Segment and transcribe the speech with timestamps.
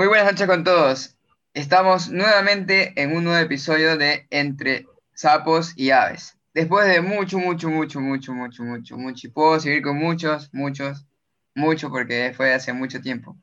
[0.00, 1.14] Muy buenas noches con todos.
[1.52, 6.38] Estamos nuevamente en un nuevo episodio de Entre Sapos y Aves.
[6.54, 11.04] Después de mucho, mucho, mucho, mucho, mucho, mucho, mucho, y puedo seguir con muchos, muchos,
[11.54, 13.36] mucho, porque fue hace mucho tiempo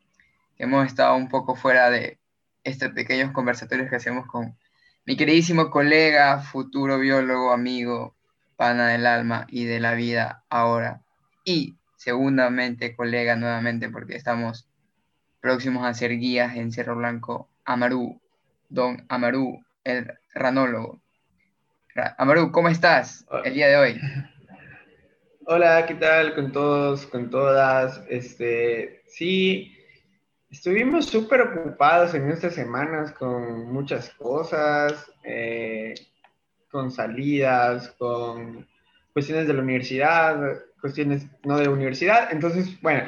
[0.57, 2.17] que hemos estado un poco fuera de
[2.63, 4.57] estos pequeños conversatorios que hacemos con
[5.05, 8.15] mi queridísimo colega, futuro biólogo, amigo,
[8.55, 11.03] pana del alma y de la vida ahora.
[11.45, 14.66] Y segundamente colega nuevamente porque estamos
[15.47, 18.19] próximos a ser guías en Cerro Blanco, Amaru,
[18.67, 20.99] don Amaru, el ranólogo.
[22.17, 24.01] Amaru, ¿cómo estás el día de hoy?
[25.45, 28.03] Hola, ¿qué tal con todos, con todas?
[28.09, 29.73] Este, sí,
[30.49, 35.93] estuvimos súper ocupados en estas semanas con muchas cosas, eh,
[36.69, 38.67] con salidas, con
[39.13, 42.33] cuestiones de la universidad, cuestiones no de universidad.
[42.33, 43.03] Entonces, bueno,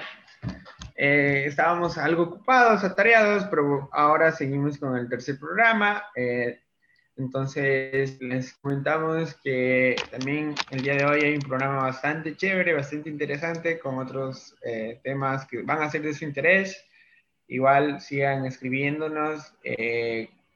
[1.01, 6.03] eh, estábamos algo ocupados, atareados, pero ahora seguimos con el tercer programa.
[6.13, 6.59] Eh,
[7.15, 13.09] entonces, les comentamos que también el día de hoy hay un programa bastante chévere, bastante
[13.09, 16.85] interesante, con otros eh, temas que van a ser de su interés.
[17.47, 19.53] Igual sigan escribiéndonos,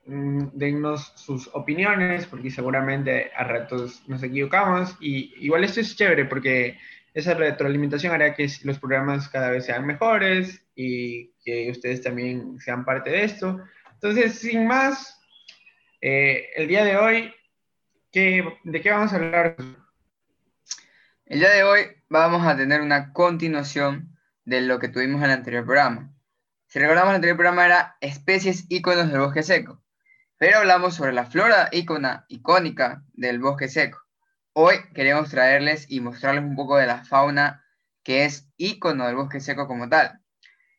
[0.06, 4.98] mm, dennos sus opiniones, porque seguramente a ratos nos equivocamos.
[5.00, 6.78] Y igual esto es chévere porque
[7.14, 12.84] esa retroalimentación hará que los programas cada vez sean mejores y que ustedes también sean
[12.86, 13.60] parte de esto.
[13.94, 15.22] Entonces, sin más,
[16.02, 17.34] eh, el día de hoy,
[18.12, 19.56] ¿qué, ¿de qué vamos a hablar?
[21.26, 25.38] El día de hoy vamos a tener una continuación de lo que tuvimos en el
[25.38, 26.12] anterior programa.
[26.68, 29.82] Si recordamos, el anterior programa era especies íconos del bosque seco,
[30.38, 34.03] pero hablamos sobre la flora ícona, icónica del bosque seco.
[34.56, 37.66] Hoy queremos traerles y mostrarles un poco de la fauna
[38.04, 40.20] que es ícono del bosque seco como tal.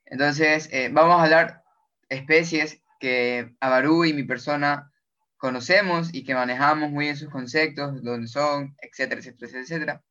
[0.04, 1.64] Entonces, eh, vamos a hablar
[2.08, 4.92] especies que Abarú y mi persona
[5.36, 10.04] conocemos y que manejamos muy bien sus conceptos, dónde son, etcétera, etcétera, etcétera,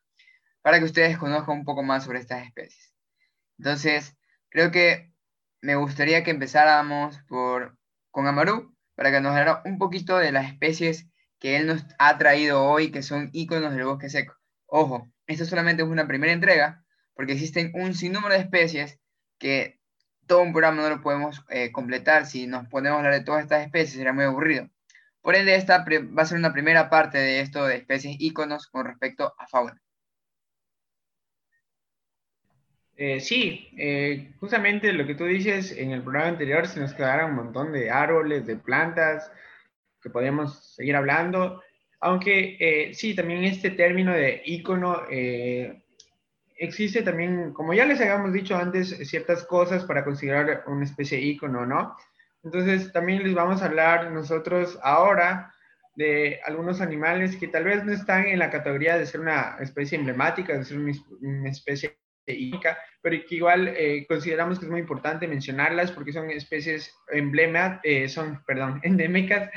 [0.62, 2.94] para que ustedes conozcan un poco más sobre estas especies.
[3.58, 4.14] Entonces,
[4.50, 5.14] creo que
[5.62, 7.78] me gustaría que empezáramos por,
[8.12, 11.08] con Amarú, para que nos hablara un poquito de las especies
[11.44, 14.34] que él nos ha traído hoy, que son iconos del bosque seco.
[14.66, 18.98] Ojo, esto solamente es una primera entrega, porque existen un sinnúmero de especies
[19.40, 19.78] que
[20.26, 22.28] todo un programa no lo podemos eh, completar.
[22.28, 24.70] Si nos ponemos a hablar de todas estas especies, sería muy aburrido.
[25.22, 28.86] Por ende, esta va a ser una primera parte de esto de especies iconos con
[28.86, 29.78] respecto a fauna.
[32.96, 37.32] Eh, sí, eh, justamente lo que tú dices, en el programa anterior se nos quedaron
[37.32, 39.30] un montón de árboles, de plantas,
[40.04, 41.62] que podemos seguir hablando,
[42.04, 45.84] aunque eh, sí, también este término de ícono eh,
[46.58, 51.24] existe también, como ya les habíamos dicho antes, ciertas cosas para considerar una especie de
[51.24, 51.96] ícono, ¿no?
[52.44, 55.54] Entonces también les vamos a hablar nosotros ahora
[55.96, 59.98] de algunos animales que tal vez no están en la categoría de ser una especie
[59.98, 61.98] emblemática, de ser una, especie
[62.28, 67.80] íconica, pero que igual eh, consideramos que es muy importante mencionarlas porque son especies emblemas,
[68.10, 69.50] son, perdón, endémicas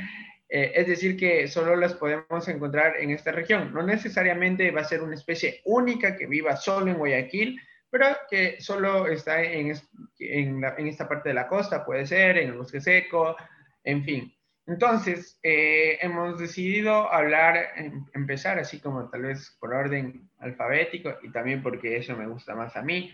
[0.49, 3.73] eh, es decir, que solo las podemos encontrar en esta región.
[3.75, 8.61] No necesariamente va a ser una especie única que viva solo en Guayaquil, pero que
[8.61, 9.71] solo está en,
[10.19, 13.37] esta parte de la costa, puede ser, en el bosque seco,
[13.85, 14.33] en fin.
[14.67, 21.31] Entonces, eh, hemos decidido hablar, em, empezar así como tal vez por orden alfabético y
[21.31, 23.13] también porque eso me gusta más a mí,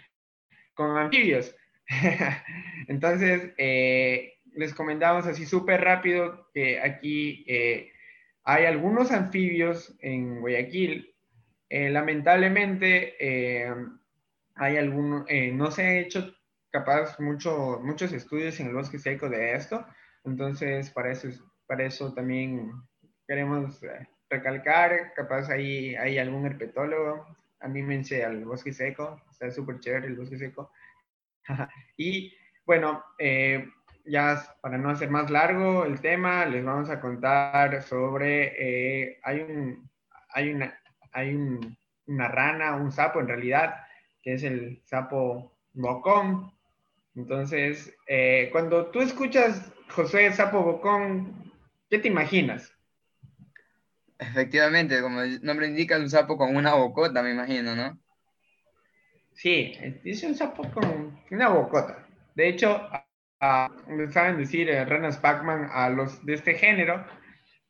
[0.75, 1.55] con anfibios.
[2.89, 7.93] Entonces, eh, les comentamos así súper rápido que aquí eh,
[8.45, 11.15] hay algunos anfibios en Guayaquil.
[11.69, 13.75] Eh, lamentablemente, eh,
[14.55, 16.35] hay algunos, no se han hecho
[16.71, 19.87] capaz mucho, muchos estudios en el bosque seco de esto.
[20.25, 21.29] Entonces, para eso,
[21.67, 22.73] para eso también
[23.27, 23.81] queremos
[24.29, 27.27] recalcar, capaz ahí hay algún herpetólogo,
[27.61, 30.71] anímense al bosque seco, está súper chévere el bosque seco.
[31.97, 32.35] y
[32.65, 33.69] bueno, eh,
[34.05, 39.41] ya para no hacer más largo el tema, les vamos a contar sobre, eh, hay,
[39.41, 39.91] un,
[40.31, 40.79] hay, una,
[41.13, 41.37] hay
[42.07, 43.77] una rana, un sapo en realidad,
[44.23, 46.53] que es el sapo bocón.
[47.15, 51.53] Entonces, eh, cuando tú escuchas José Sapo Bocón,
[51.91, 52.73] ¿qué te imaginas?
[54.19, 57.99] Efectivamente, como el nombre indica, es un sapo con una bocota, me imagino, ¿no?
[59.35, 62.07] Sí, es un sapo con una bocota.
[62.35, 62.89] De hecho,
[64.11, 67.05] saben decir eh, ranas Pac-Man a los de este género,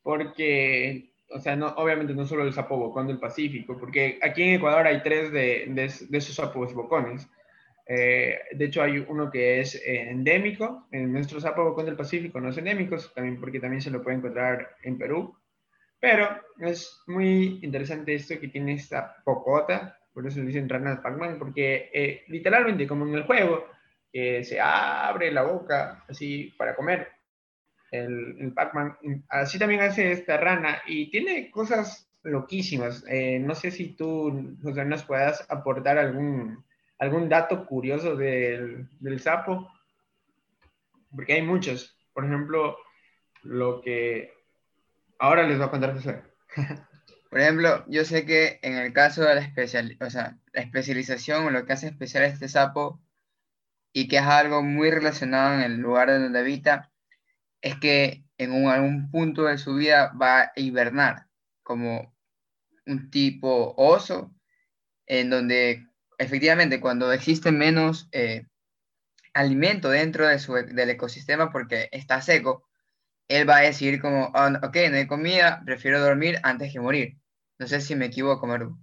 [0.03, 4.55] porque, o sea, no, obviamente no solo el sapo bocón del Pacífico, porque aquí en
[4.55, 5.85] Ecuador hay tres de, de,
[6.17, 7.27] esos sapos bocones.
[7.87, 12.39] Eh, de hecho, hay uno que es eh, endémico, en nuestro sapo bocón del Pacífico
[12.39, 15.35] no es endémico, también porque también se lo puede encontrar en Perú.
[15.99, 16.29] Pero
[16.59, 21.89] es muy interesante esto que tiene esta pocota, por eso le dicen ranas Pac-Man, porque
[21.93, 23.72] eh, literalmente, como en el juego,
[24.13, 27.07] se abre la boca así para comer
[27.91, 28.97] el, el Pac-Man,
[29.29, 33.03] así también hace esta rana y tiene cosas loquísimas.
[33.41, 36.63] no sé si tú, José, nos puedas aportar algún
[37.03, 39.71] algún dato curioso del, del sapo,
[41.11, 41.97] porque hay muchos.
[42.13, 42.77] Por ejemplo,
[43.43, 44.33] lo que
[45.19, 46.21] ahora les voy a contar José.
[47.29, 51.45] Por ejemplo, yo sé que en el caso de la, especial, o sea, la especialización
[51.45, 53.01] o lo que hace especial este sapo
[53.93, 56.91] y que es algo muy relacionado en el lugar donde habita,
[57.61, 61.27] es que en un, algún punto de su vida va a hibernar
[61.63, 62.13] como
[62.85, 64.35] un tipo oso,
[65.05, 65.87] en donde
[66.17, 68.47] efectivamente, cuando existe menos eh,
[69.33, 72.67] alimento dentro de su, del ecosistema porque está seco,
[73.27, 77.17] él va a decir como, oh, ok, no hay comida, prefiero dormir antes que morir.
[77.59, 78.77] No sé si me equivoco, Maru.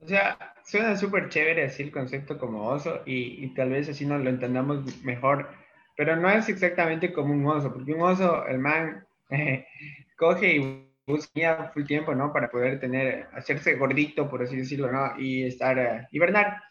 [0.00, 4.06] O sea, suena súper chévere así el concepto como oso y, y, tal vez así
[4.06, 5.48] nos lo entendamos mejor,
[5.96, 9.04] pero no es exactamente como un oso, porque un oso, el man
[10.16, 12.32] coge y busca full tiempo, ¿no?
[12.32, 15.18] Para poder tener, hacerse gordito, por así decirlo, ¿no?
[15.18, 16.62] Y estar, uh, hibernar.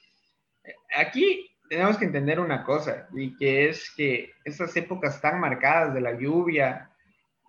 [0.95, 6.01] Aquí tenemos que entender una cosa, y que es que esas épocas tan marcadas de
[6.01, 6.91] la lluvia,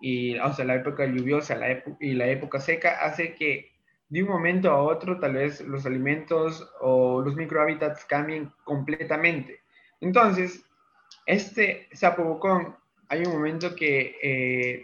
[0.01, 3.71] y, o sea, la época lluviosa la y la época seca, hace que
[4.09, 9.61] de un momento a otro tal vez los alimentos o los microhábitats cambien completamente.
[10.01, 10.63] Entonces,
[11.25, 12.75] este sapo bocón,
[13.07, 14.83] hay un momento que eh,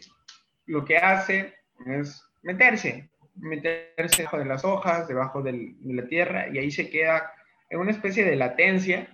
[0.68, 1.56] lo que hace
[1.88, 7.32] es meterse, meterse debajo de las hojas, debajo de la tierra, y ahí se queda
[7.70, 9.08] en una especie de latencia.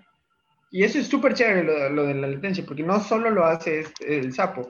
[0.72, 4.19] Y eso es súper chévere lo, de la latencia, porque no solo lo hace este,
[4.19, 4.69] el sapo.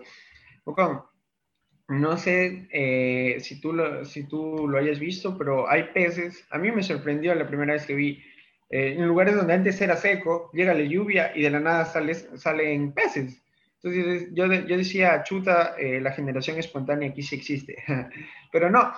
[1.91, 6.45] No sé eh, si, tú lo, si tú lo hayas visto, pero hay peces.
[6.49, 8.23] A mí me sorprendió la primera vez que vi
[8.69, 12.13] eh, en lugares donde antes era seco, llega la lluvia y de la nada sale,
[12.15, 13.43] salen peces.
[13.83, 17.75] Entonces yo, yo decía, chuta, eh, la generación espontánea aquí sí existe,
[18.51, 18.93] pero no,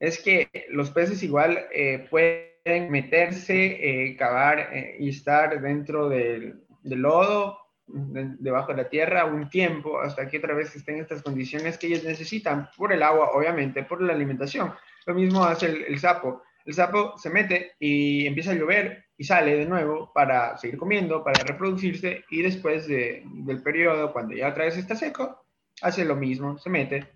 [0.00, 1.66] es que los peces igual
[2.08, 10.28] pueden meterse, cavar y estar dentro del lodo, debajo de la tierra un tiempo hasta
[10.28, 14.12] que otra vez estén estas condiciones que ellos necesitan por el agua, obviamente, por la
[14.12, 14.74] alimentación.
[15.06, 16.42] Lo mismo hace el, el sapo.
[16.64, 21.24] El sapo se mete y empieza a llover y sale de nuevo para seguir comiendo,
[21.24, 25.44] para reproducirse y después del periodo, cuando ya otra vez está seco,
[25.82, 27.08] hace lo mismo, se mete.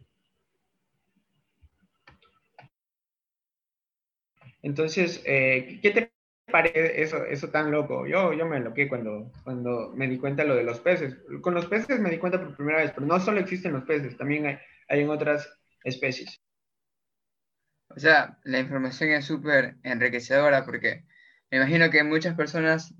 [4.62, 6.12] Entonces, eh, ¿qué te
[6.50, 8.06] parece eso, eso tan loco?
[8.06, 11.16] Yo, yo me loqué cuando, cuando me di cuenta lo de los peces.
[11.40, 14.16] Con los peces me di cuenta por primera vez, pero no solo existen los peces,
[14.16, 14.58] también hay,
[14.88, 15.48] hay otras
[15.84, 16.40] especies.
[17.88, 21.04] O sea, la información es súper enriquecedora porque
[21.50, 22.94] me imagino que muchas personas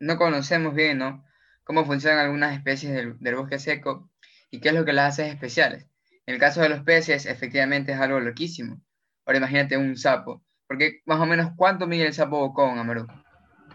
[0.00, 1.24] no conocemos bien, ¿no?
[1.64, 4.10] Cómo funcionan algunas especies del, bosque seco
[4.50, 5.86] y qué es lo que las hace especiales.
[6.26, 8.82] En el caso de los peces, efectivamente es algo loquísimo.
[9.24, 10.44] Ahora imagínate un sapo.
[10.68, 13.06] Porque más o menos, ¿cuánto mide el sapo bocón, Amaru?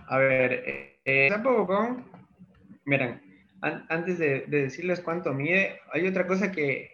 [0.08, 2.06] A ver, eh, el sapo bocón,
[2.86, 3.20] miren,
[3.62, 6.92] antes de, decirles cuánto mide, hay otra cosa que,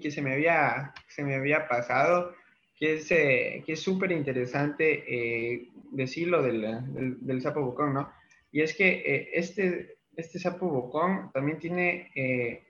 [0.00, 2.34] que se, me había, se me había pasado,
[2.76, 8.12] que es eh, que súper interesante eh, decirlo del, del, sapo bocón, ¿no?
[8.52, 12.64] Y es que eh, este, este sapo bocón también tiene, eh,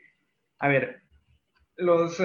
[0.61, 1.03] a ver,
[1.77, 2.25] los, uh,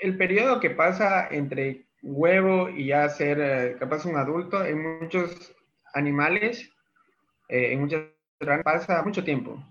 [0.00, 5.54] el periodo que pasa entre huevo y ya ser capaz un adulto en muchos
[5.94, 6.70] animales,
[7.48, 8.02] en muchas
[8.62, 9.62] pasa mucho tiempo,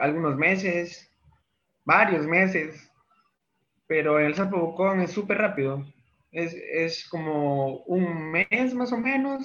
[0.00, 1.10] algunos meses,
[1.84, 2.90] varios meses,
[3.86, 5.84] pero el sapo bocón es súper rápido
[6.32, 9.44] es, es como un mes más o menos.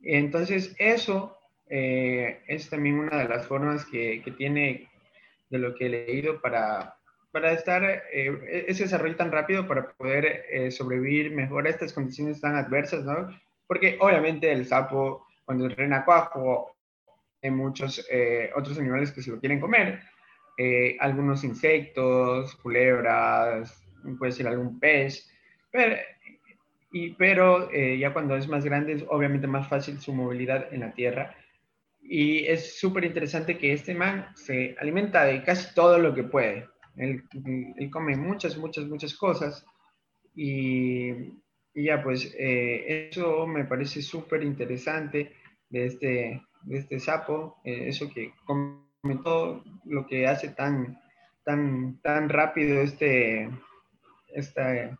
[0.00, 1.36] Entonces, eso
[1.68, 4.88] eh, es también una de las formas que, que, tiene
[5.50, 6.97] de lo que he leído para,
[7.38, 12.40] para estar, eh, ese desarrollo tan rápido para poder eh, sobrevivir mejor a estas condiciones
[12.40, 13.28] tan adversas, ¿no?
[13.68, 16.74] Porque obviamente el sapo, cuando es renacuajo,
[17.40, 20.00] hay muchos eh, otros animales que se lo quieren comer,
[20.98, 23.80] algunos insectos, culebras,
[24.18, 25.30] puede ser algún pez,
[25.70, 25.94] pero,
[26.90, 30.80] y, pero eh, ya cuando es más grande es obviamente más fácil su movilidad en
[30.80, 31.36] la tierra.
[32.02, 36.66] Y es súper interesante que este man se alimenta de casi todo lo que puede.
[36.98, 37.24] Él,
[37.90, 39.64] come muchas, muchas, muchas cosas.
[40.34, 41.12] Y,
[41.74, 45.32] ya, pues eso me parece súper interesante
[45.70, 50.98] de este, de este sapo, eso que comentó, lo que hace tan,
[51.44, 53.48] tan, tan rápido este,
[54.34, 54.98] esta,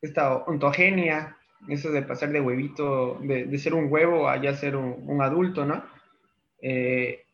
[0.00, 1.36] esta ontogenia,
[1.68, 5.84] eso de pasar de huevito, de, ser un huevo a ya ser un, adulto, ¿no?
[6.62, 7.25] Eh,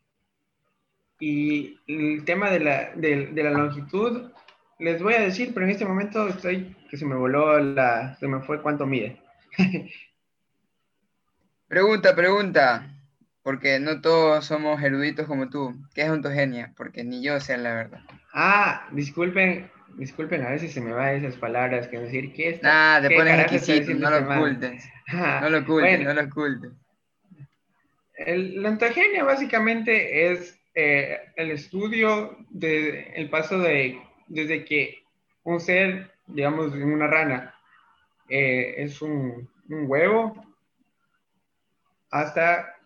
[1.24, 4.32] y el tema de la, de, la, longitud,
[4.80, 8.26] les voy a decir, pero en este momento estoy que se me voló la, se
[8.26, 9.22] me fue cuánto mide.
[11.68, 12.90] pregunta, pregunta,
[13.44, 15.76] porque no todos somos eruditos como tú.
[15.94, 16.72] ¿Qué es ontogenia?
[16.76, 18.00] Porque ni yo sé la verdad.
[18.34, 22.60] Ah, disculpen, disculpen, a veces se me van esas palabras que decir que es.
[22.64, 24.88] Ah, te pones exquisito, no lo ocultes.
[25.40, 26.72] no lo ocultes, no lo ocultes.
[28.26, 35.02] la ontogenia básicamente es eh, el estudio del paso de, desde que
[35.44, 37.54] un ser, digamos, una rana,
[38.28, 40.46] eh, es un, huevo,
[42.10, 42.76] hasta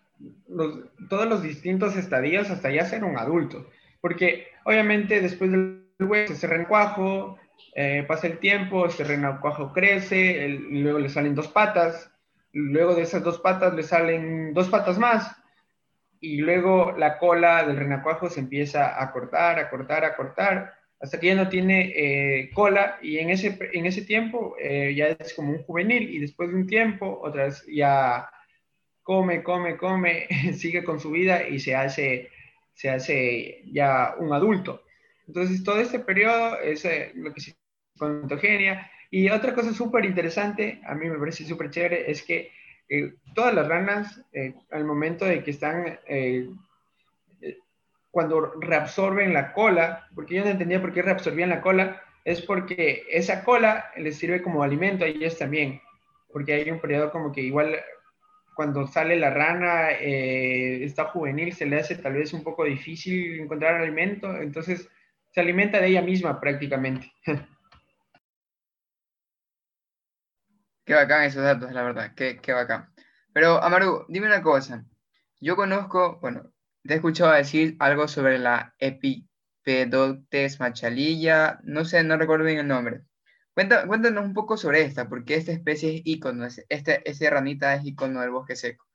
[1.09, 3.69] todos los distintos estadios, hasta ya ser un adulto.
[4.01, 7.37] Porque obviamente después del huevo se renacuajo,
[7.75, 12.11] eh, pasa el tiempo, ese renacuajo crece, luego le salen dos patas,
[12.53, 15.35] luego de esas dos patas le salen dos patas más,
[16.19, 21.19] y luego la cola del renacuajo se empieza a cortar, a cortar, a cortar, hasta
[21.19, 25.33] que ya no tiene eh, cola y en ese, en ese tiempo eh, ya es
[25.33, 28.29] como un juvenil y después de un tiempo otra vez ya
[29.03, 32.29] come, come, come, sigue con su vida y se hace,
[32.73, 34.83] se hace ya un adulto.
[35.27, 37.55] Entonces todo este periodo es eh, lo que se
[37.97, 38.89] con ontogenia.
[39.09, 42.51] Y otra cosa súper interesante, a mí me parece súper chévere, es que
[42.89, 46.49] eh, todas las ranas, eh, al momento de que están, eh,
[48.11, 53.05] cuando reabsorben la cola, porque yo no entendía por qué reabsorbían la cola, es porque
[53.09, 55.81] esa cola les sirve como alimento a ellos también,
[56.31, 57.77] porque hay un periodo como que igual
[58.55, 63.75] cuando sale la rana, está juvenil, se le hace tal vez un poco difícil encontrar
[63.75, 64.89] alimento, entonces
[65.31, 67.11] se alimenta de ella misma prácticamente.
[70.87, 72.89] Qué bacán esos datos, la verdad, qué, qué bacán.
[73.33, 74.85] Pero, Amaru, dime una cosa.
[75.41, 82.15] Yo conozco, bueno, te he escuchado decir algo sobre la Epipedotes machalilla, no sé, no
[82.15, 83.01] recuerdo bien el nombre.
[83.53, 88.21] cuéntanos un poco sobre esta, porque esta especie es ícono, este, esta, ranita es ícono
[88.21, 88.85] del bosque seco.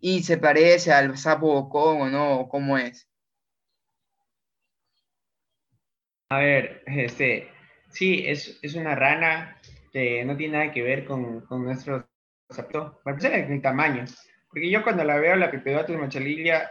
[0.00, 2.48] ¿Y se parece al sapo bocón o no?
[2.48, 3.10] ¿Cómo es?
[6.30, 7.50] A ver, este,
[7.90, 9.60] sí, es, es una rana
[9.92, 12.08] este, no tiene nada que ver con, con nuestro
[12.46, 14.04] concepto, para empezar tamaño,
[14.48, 15.50] porque yo cuando la veo, la
[15.92, 16.70] de machalilla,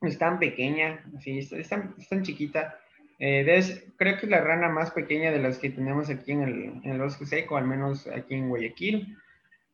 [0.00, 2.78] es tan pequeña, así, es, tan, chiquita,
[3.18, 3.44] eh,
[3.96, 6.92] creo que es la rana más pequeña de las que tenemos aquí en el, en
[6.92, 9.16] el bosque seco, al menos aquí en Guayaquil.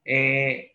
[0.06, 0.72] Eh,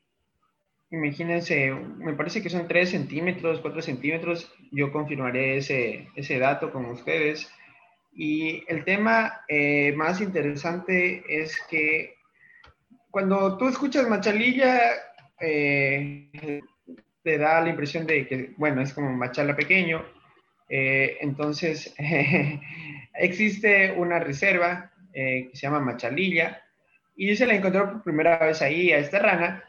[0.92, 6.86] imagínense, me parece que son 3 centímetros, 4 centímetros, yo confirmaré ese, ese dato con
[6.86, 7.52] ustedes.
[8.14, 12.16] Y el tema eh, más interesante es que
[13.10, 14.80] cuando tú escuchas Machalilla,
[15.40, 16.62] eh,
[17.24, 20.04] te da la impresión de que, bueno, es como Machala pequeño.
[20.70, 21.94] Eh, entonces,
[23.14, 26.64] existe una reserva que se llama Machalilla
[27.18, 29.64] y se la encontró por primera vez ahí a esta rana.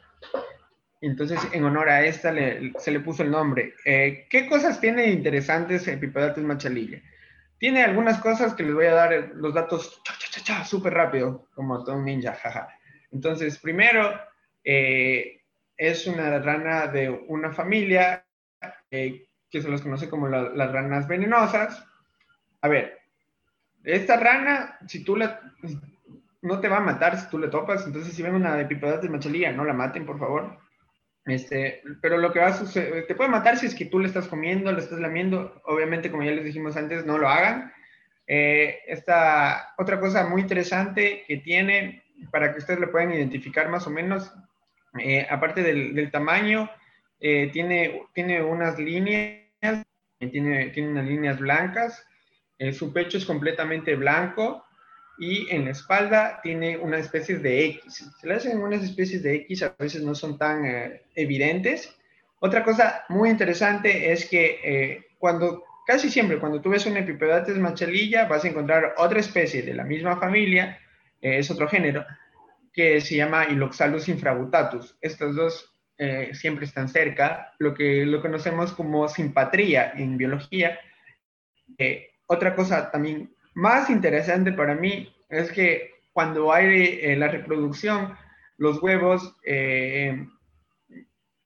[1.01, 2.33] Entonces, en honor a esta
[2.79, 3.75] se le puso el nombre.
[3.85, 7.03] ¿Qué cosas tiene interesantes Epipedatus machalilla?
[7.63, 10.03] Tiene algunas cosas que les voy a dar los datos
[10.65, 12.67] súper rápido, como un ninja, jaja.
[13.13, 14.21] Entonces, primero,
[14.65, 15.43] eh,
[15.77, 18.27] es una rana de una familia
[18.91, 21.87] eh, que se los conoce como las ranas venenosas.
[22.63, 22.99] A ver,
[23.85, 25.41] esta rana, si tú la,
[26.41, 29.09] no te va a matar si tú le topas, entonces si ven una de de
[29.09, 30.59] machalía, no la maten, por favor.
[31.25, 34.09] Este, pero lo que va a suceder, te puede matar si es que tú le
[34.09, 35.61] estás comiendo, le estás lamiendo.
[35.65, 37.73] Obviamente, como ya les dijimos antes, no lo hagan.
[38.27, 43.87] Eh, esta otra cosa muy interesante que tiene, para que ustedes lo puedan identificar más
[43.87, 44.33] o menos,
[44.99, 46.71] eh, aparte del, tamaño,
[47.21, 49.85] eh, tiene, tiene unas líneas,
[50.19, 52.07] tiene, tiene unas líneas blancas,
[52.73, 54.65] su pecho es completamente blanco,
[55.23, 58.11] y en la espalda tiene una especie de X.
[58.21, 61.97] Se le hacen unas especies de X, a veces no son tan eh, evidentes.
[62.41, 67.57] Otra cosa muy interesante es que eh, cuando, casi siempre, cuando tú ves un Epipedates
[67.57, 70.81] machalilla, vas a encontrar otra especie de la misma familia,
[71.21, 72.05] eh, es otro género,
[72.73, 74.99] que se llama Iloxalus infrabutatus.
[75.01, 75.69] Estos dos
[76.33, 80.81] siempre están cerca, lo que lo conocemos como simpatría en biología.
[82.27, 88.15] otra cosa también más interesante para mí es que cuando hay eh, la reproducción,
[88.59, 90.27] los huevos, eh,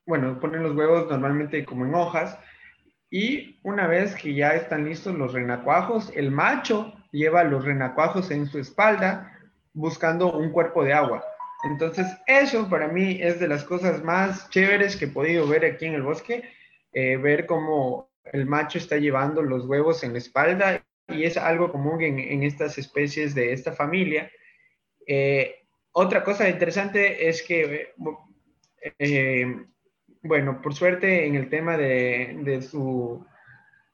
[0.07, 2.39] bueno, ponen los huevos normalmente como en hojas,
[3.11, 8.47] y una vez que ya están listos los renacuajos, el macho lleva los renacuajos en
[8.47, 9.33] su espalda
[9.73, 11.25] buscando un cuerpo de agua.
[11.65, 15.87] Entonces, eso para mí es de las cosas más chéveres que he podido ver aquí
[15.87, 16.51] en el bosque,
[16.93, 21.71] eh, ver cómo el macho está llevando los huevos en la espalda y es algo
[21.71, 24.31] común en, estas especies de esta familia.
[25.07, 25.55] Eh,
[25.93, 27.93] otra cosa interesante es que,
[28.99, 29.57] eh,
[30.23, 33.25] bueno, por suerte en el tema de, su,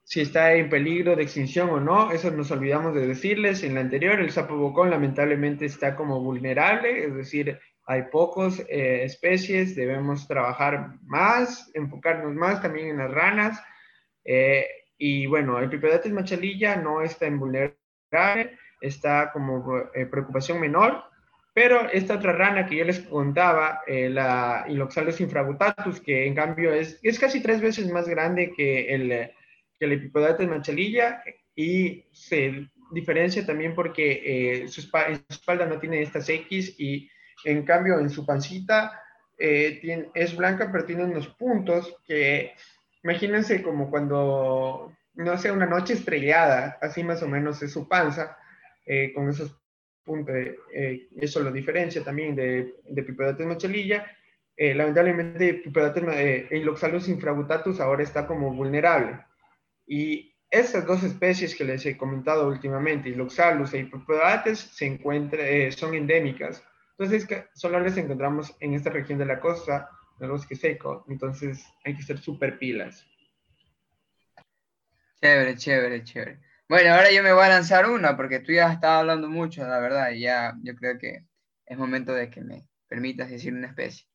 [0.03, 3.81] si está en peligro de extinción o no, eso nos olvidamos de decirles en la
[3.81, 10.27] anterior, el sapo bocón lamentablemente está como vulnerable, es decir, hay pocas eh, especies, debemos
[10.27, 13.61] trabajar más, enfocarnos más también en las ranas.
[15.05, 21.03] Y bueno, el Pipedates machalilla no está en vulnerable, está como eh, preocupación menor,
[21.53, 26.99] pero esta otra rana que yo les contaba, la Iloxalus infragutatus, que en cambio es,
[27.03, 29.09] es casi tres veces más grande que el,
[29.77, 31.21] que el Epipedates machalilla
[31.53, 37.09] y se diferencia también porque su, espalda, su espalda no tiene estas X y
[37.43, 39.03] en cambio, en su pancita
[39.37, 42.53] eh, es blanca, pero tiene unos puntos que,
[43.03, 48.37] imagínense como cuando, no sé, una noche estrellada, así más o menos es su panza,
[48.85, 49.59] eh, con esos
[50.03, 54.05] puntos, eh, eso lo diferencia también de, de Pipedates machelilla.
[54.57, 59.19] lamentablemente, Pipedates Iloxalus infragutatus ahora está como vulnerable.
[59.87, 65.95] Y estas dos especies que les he comentado últimamente, Iloxalus y Pipedates, se encuentran, son
[65.95, 66.63] endémicas
[66.97, 69.89] entonces, solo les encontramos en esta región de la costa,
[70.19, 73.05] del bosque seco, entonces hay que ser súper pilas.
[75.21, 76.39] Chévere, chévere, chévere.
[76.67, 79.65] Bueno, ahora yo me voy a lanzar una porque tú ya has estado hablando mucho,
[79.65, 81.25] la verdad, y ya yo creo que
[81.65, 84.07] es momento de que me permitas decir una especie.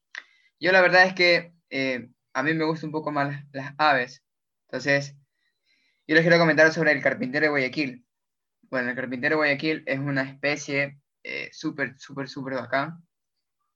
[0.61, 3.75] Yo la verdad es que eh, a mí me gustan un poco más las, las,
[3.79, 4.25] aves,
[4.67, 5.17] entonces
[6.07, 8.05] yo les quiero comentar sobre el carpintero de Guayaquil.
[8.63, 13.07] Bueno, el carpintero de Guayaquil es una especie eh, súper, súper, súper bacán.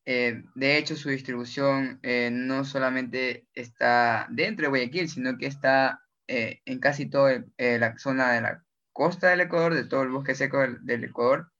[0.05, 6.01] Eh, de hecho, su distribución eh, no solamente está dentro de Guayaquil, sino que está
[6.27, 10.61] en casi toda la zona de la costa del Ecuador, de todo el bosque seco
[10.81, 11.53] del, Ecuador.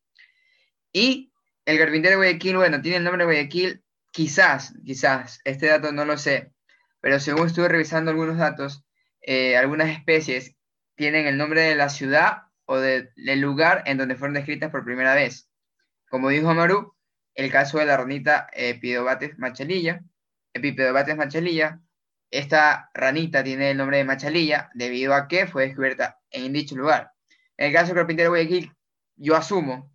[0.95, 1.31] Y
[1.67, 6.07] el carpintero de Guayaquil, bueno, tiene el nombre de Guayaquil, quizás, quizás, este dato no
[6.07, 6.55] lo sé,
[7.03, 8.83] pero según estuve revisando algunos datos,
[9.59, 10.57] algunas especies
[10.97, 15.15] tienen el nombre de la ciudad o del lugar en donde fueron descritas por primera
[15.15, 15.51] vez.
[16.09, 16.95] Como dijo Amaru,
[17.35, 20.03] el caso de la ranita Epidobates machalilla,
[20.53, 21.81] Epipedobates machalilla,
[22.31, 27.13] esta ranita tiene el nombre de machalilla debido a que fue descubierta en dicho lugar.
[27.57, 28.73] En el caso del carpintero Guayaquil,
[29.17, 29.93] yo asumo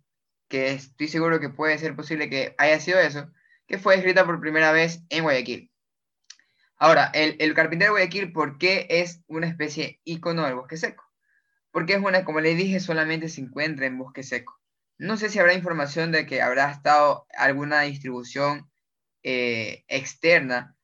[0.48, 3.30] que estoy seguro que puede ser posible que haya sido eso,
[3.66, 5.70] que fue escrita por primera vez en Guayaquil.
[6.76, 11.04] Ahora, el, el carpintero Guayaquil, ¿por qué es una especie ícono del bosque seco?
[11.72, 14.58] Porque es una, como le dije, solamente se encuentra en bosque seco.
[14.98, 18.68] No sé si habrá información de que habrá estado alguna distribución
[19.22, 20.76] eh, externa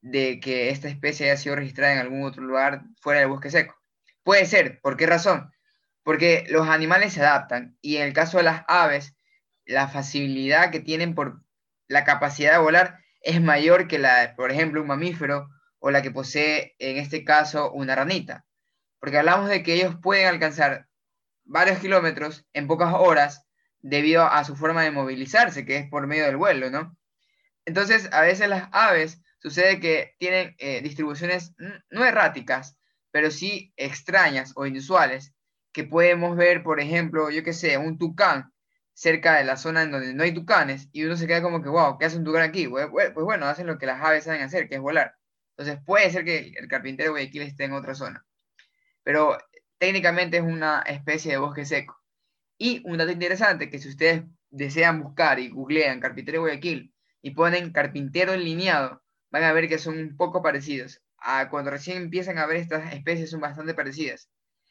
[0.00, 3.74] de que esta especie haya sido registrada en algún otro lugar fuera del bosque seco.
[4.22, 5.50] Puede ser, ¿por qué razón?
[6.04, 9.16] Porque los animales se adaptan y en el caso de las aves,
[9.64, 11.42] la facilidad que tienen por
[11.88, 15.48] la capacidad de volar es mayor que la, por ejemplo, un mamífero
[15.80, 18.46] o la que posee, en este caso, una ranita.
[19.00, 20.86] Porque hablamos de que ellos pueden alcanzar
[21.44, 23.47] varios kilómetros en pocas horas
[23.80, 26.96] debido a su forma de movilizarse, que es por medio del vuelo, ¿no?
[27.64, 31.54] Entonces, a veces las aves sucede que tienen eh, distribuciones
[31.90, 32.78] no erráticas,
[33.10, 35.34] pero sí extrañas o inusuales,
[35.72, 38.52] que podemos ver, por ejemplo, yo qué sé, un tucán
[38.94, 41.68] cerca de la zona en donde no hay tucanes, y uno se queda como que,
[41.68, 42.66] wow, ¿qué hace un tucán aquí?
[42.66, 45.14] Pues, bueno, hacen lo que las aves saben hacer, que es volar.
[45.56, 48.24] Entonces puede ser que el carpintero de Guayaquil esté en otra zona.
[49.02, 49.38] Pero
[49.78, 51.97] técnicamente es una especie de bosque seco.
[52.58, 56.92] Y un dato interesante, que si ustedes desean buscar y googlean carpintero Guayaquil
[57.22, 61.00] y ponen carpintero lineado, van a ver que son un poco parecidos.
[61.18, 64.28] A cuando recién empiezan a ver estas especies son bastante parecidas.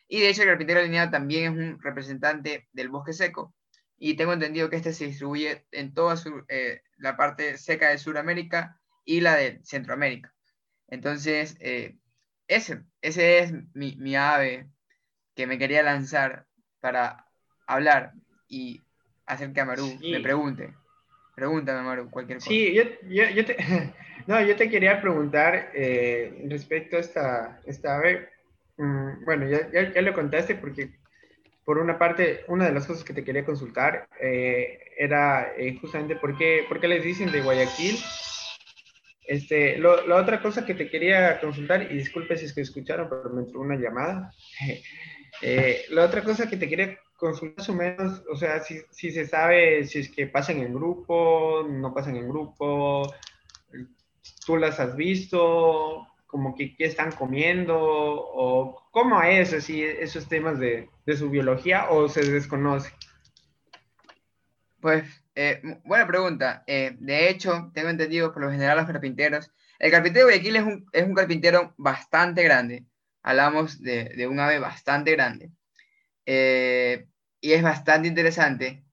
[0.08, 3.56] Y de hecho el carpintero lineado también es un representante del bosque seco.
[3.98, 6.16] Y tengo entendido que este se distribuye en toda
[6.50, 10.34] eh, la parte seca de Sudamérica y la de Centroamérica.
[10.88, 11.98] Entonces, eh,
[12.48, 14.70] ese, ese es mi, mi ave
[15.36, 16.48] que me quería lanzar
[16.80, 17.27] para
[17.68, 18.14] hablar
[18.48, 18.82] y
[19.26, 20.74] hacer que Amaru me pregunte.
[21.36, 22.50] Pregúntame, Amaru, cualquier cosa.
[22.50, 22.84] Sí, yo,
[23.30, 23.58] yo, te,
[24.28, 28.30] no, yo te quería preguntar eh, respecto a esta, esta ave.
[28.78, 30.96] Mm, bueno, ya, ya, lo contaste porque
[31.64, 36.16] por una parte, una de las cosas que te quería consultar eh, era eh, justamente
[36.16, 38.00] por qué, por qué les dicen de Guayaquil.
[39.28, 43.10] Este, lo, la otra cosa que te quería consultar, y disculpe si es que escucharon,
[43.10, 44.32] pero me entró una llamada.
[45.42, 49.12] Eh, la otra cosa que te quería consultar más o menos, o sea, si, si,
[49.12, 53.14] se sabe si es que pasan en grupo, no pasan en grupo,
[54.46, 60.60] tú las has visto, como que qué están comiendo o cómo es así esos temas
[60.60, 62.92] de, de su biología o se desconoce.
[64.80, 65.04] Pues,
[65.36, 66.64] eh, buena pregunta.
[66.68, 69.52] Eh, de hecho, tengo entendido por lo general los carpinteros.
[69.80, 72.86] El carpintero de Guayaquil es un, es un carpintero bastante grande.
[73.24, 75.52] Hablamos de, de un ave bastante grande.
[76.28, 77.08] Eh,
[77.42, 78.84] y es bastante interesante.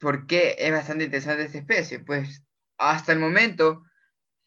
[0.00, 2.00] ¿Por qué es bastante interesante esta especie?
[2.00, 2.42] Pues
[2.78, 3.84] hasta el momento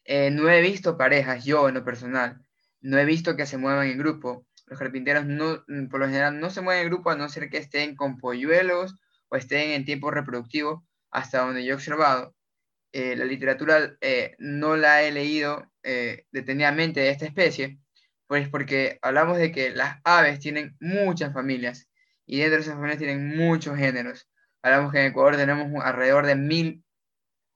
[0.04, 2.44] eh, no he visto parejas, yo en lo personal,
[2.80, 4.46] no he visto que se muevan en grupo.
[4.66, 7.48] Los carpinteros no, mm, por lo general no se mueven en grupo a no ser
[7.50, 8.96] que estén con polluelos
[9.28, 12.34] o estén en tiempo reproductivo, hasta donde yo he observado.
[12.92, 15.70] Eh, la literatura eh, no la he leído
[16.32, 17.78] detenidamente de esta especie,
[18.34, 21.88] pues porque hablamos de que las aves tienen muchas familias
[22.26, 24.28] y dentro de esas familias tienen muchos géneros.
[24.60, 26.84] Hablamos que en Ecuador tenemos alrededor de mil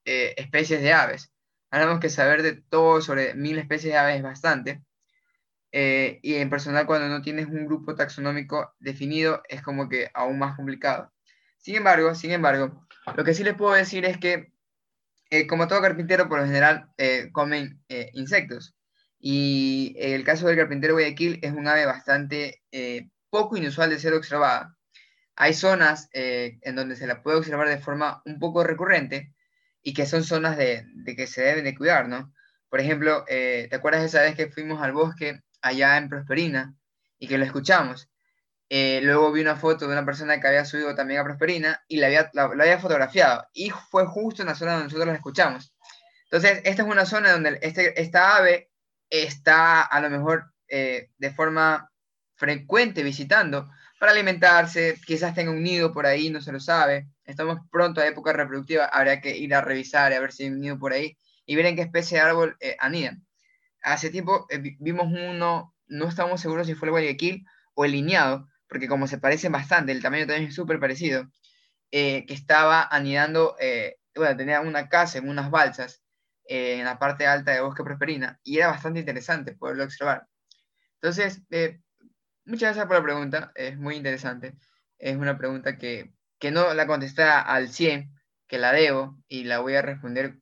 [0.05, 1.33] especies de aves
[1.73, 4.85] Hablamos que saber de todo sobre mil especies de aves es bastante.
[5.73, 10.38] Eh, y en personal, cuando no tienes un grupo taxonómico definido, es como que aún
[10.38, 11.12] más complicado.
[11.59, 12.87] Sin embargo, sin embargo,
[13.17, 14.53] lo que sí les puedo decir es que,
[15.31, 18.78] eh, como todo carpintero, por lo general eh, comen insectos.
[19.18, 22.62] Y el caso del carpintero Guayaquil es un ave bastante
[23.31, 24.76] poco inusual de ser observada.
[25.35, 29.35] Hay zonas en donde se la puede observar de forma un poco recurrente,
[29.83, 32.33] y que son zonas de, que se deben de cuidar, ¿no?
[32.68, 36.74] Por ejemplo, eh, ¿te acuerdas esa vez que fuimos al bosque allá en Prosperina
[37.18, 38.11] y que lo escuchamos?
[38.68, 41.96] Eh, luego vi una foto de una persona que había subido también a Prosperina y
[41.96, 45.74] la había, había fotografiado y fue justo en la zona donde nosotros la escuchamos.
[46.24, 48.67] Entonces, esta es una zona donde este, esta ave
[49.11, 51.90] está a lo mejor eh, de forma
[52.37, 53.68] frecuente visitando
[53.99, 57.09] para alimentarse, quizás tenga un nido por ahí, no se lo sabe.
[57.25, 60.61] Estamos pronto a época reproductiva, habría que ir a revisar a ver si hay un
[60.61, 61.16] nido por ahí
[61.47, 63.27] y ver en qué especie de árbol eh, anidan.
[63.83, 67.44] Hace tiempo eh, vimos uno, no estamos seguros si fue el guayaquil
[67.75, 71.31] o el lineado, porque como se parecen bastante, el tamaño también es súper parecido,
[71.90, 73.57] eh, que estaba anidando,
[74.14, 76.03] bueno, tenía una casa en unas balsas
[76.48, 80.26] en la parte alta de Bosque Prosperina y era bastante interesante poderlo observar.
[80.94, 81.42] Entonces,
[82.48, 84.54] Muchas gracias por la pregunta, es muy interesante.
[84.96, 86.14] Es una pregunta que,
[86.50, 88.11] no la contesté al 100,
[88.46, 90.38] que la debo y la voy a responder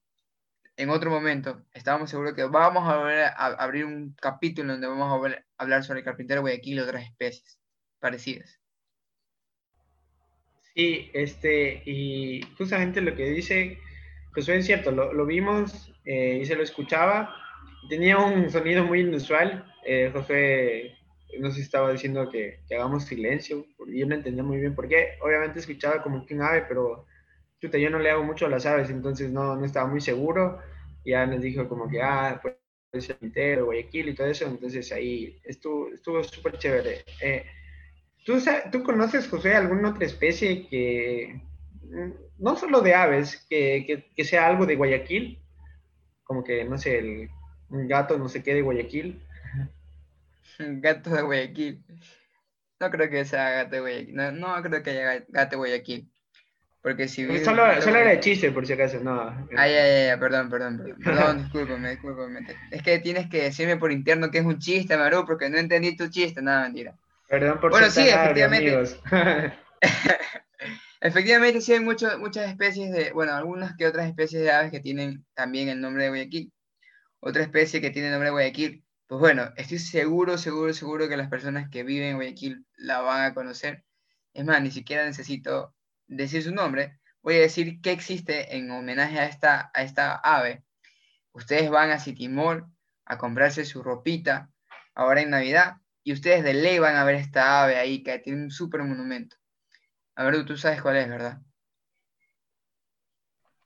[0.77, 1.67] en otro momento.
[1.75, 3.27] Estábamos seguros que vamos a,
[3.61, 7.59] abrir un capítulo donde vamos a, hablar sobre el carpintero Guayaquil y otras especies
[7.99, 8.61] parecidas.
[10.77, 13.81] Sí, este, y justamente lo que dice
[14.37, 17.35] Josué es cierto, lo, vimos eh, y se lo escuchaba.
[17.89, 19.65] Tenía un sonido muy inusual.
[19.87, 20.95] Eh, Josué
[21.41, 24.89] no sé si estaba diciendo que, que, hagamos silencio, yo no entendía muy bien por
[24.89, 25.19] qué.
[25.23, 27.07] Obviamente escuchaba como que un ave, pero
[27.61, 30.61] chuta, yo no le hago mucho a las aves, entonces no, no estaba muy seguro.
[31.05, 32.57] Ya nos dijo como que, ah, pues
[32.93, 37.05] el entero, Guayaquil y todo eso, entonces ahí estuvo estuvo súper chévere.
[37.23, 37.47] Eh,
[38.27, 38.39] ¿tú,
[38.71, 41.41] ¿Tú conoces, José, alguna otra especie que,
[42.39, 45.41] no solo de aves, que, que, que sea algo de Guayaquil?
[46.25, 47.31] Como que, no sé, el,
[47.71, 49.23] un gato, no sé qué, de Guayaquil.
[50.59, 51.85] Gato de Guayaquil.
[52.79, 54.15] No creo que sea gato de Guayaquil.
[54.15, 56.11] No, no creo que haya gato de Guayaquil.
[56.83, 59.29] Porque si Solo, solo era de chiste, por si acaso, no.
[59.57, 60.99] Ay, ay, ay, perdón, perdón, perdón.
[61.05, 62.47] Perdón, discúlpame, discúlpame.
[62.71, 65.97] Es que tienes que decirme por interno que es un chiste, Maru, porque no entendí
[65.97, 66.95] tu chiste, nada, mentira.
[67.29, 68.97] Perdón por Bueno, sí, efectivamente.
[71.01, 74.81] efectivamente, sí hay mucho, muchas especies de, bueno, algunas que otras especies de aves que
[74.81, 76.53] tienen también el nombre de Guayaquil.
[77.21, 81.17] Otra especie que tiene el nombre de Guayaquil pues bueno, estoy seguro, seguro, seguro que
[81.17, 83.85] las personas que viven en Guayaquil la van a conocer.
[84.35, 85.75] Es más, ni siquiera necesito
[86.09, 86.99] decir su nombre.
[87.23, 90.65] Voy a decir qué existe en homenaje a esta, a esta ave.
[91.33, 92.67] Ustedes van a Citimol
[93.05, 94.51] a comprarse su ropita
[94.95, 98.43] ahora en Navidad y ustedes de ley van a ver esta ave ahí que tiene
[98.43, 99.37] un súper monumento.
[100.17, 101.41] A ver, tú sabes cuál es, ¿verdad?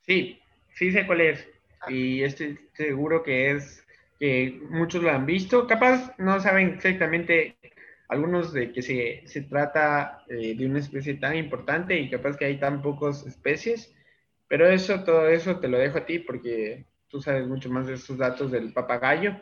[0.03, 0.41] Sí,
[0.75, 1.49] sí sé cuál es.
[1.89, 3.87] Y estoy seguro que es
[4.19, 7.57] que muchos lo han visto, capaz no saben exactamente
[8.09, 12.45] algunos de que se, se trata eh, de una especie tan importante y capaz que
[12.45, 13.95] hay tan pocas especies,
[14.49, 17.95] pero eso, todo eso te lo dejo a ti porque tú sabes mucho más de
[17.95, 19.41] esos datos del papagayo.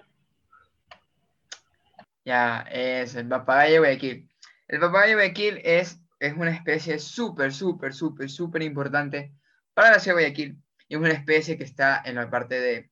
[2.25, 4.29] Ya, es el papagayo Guayaquil.
[4.69, 9.33] El papagayo Guayaquil es, es una especie súper, súper, súper, súper importante
[9.75, 12.91] para la ciudad de Guayaquil y es una especie que está en la parte de,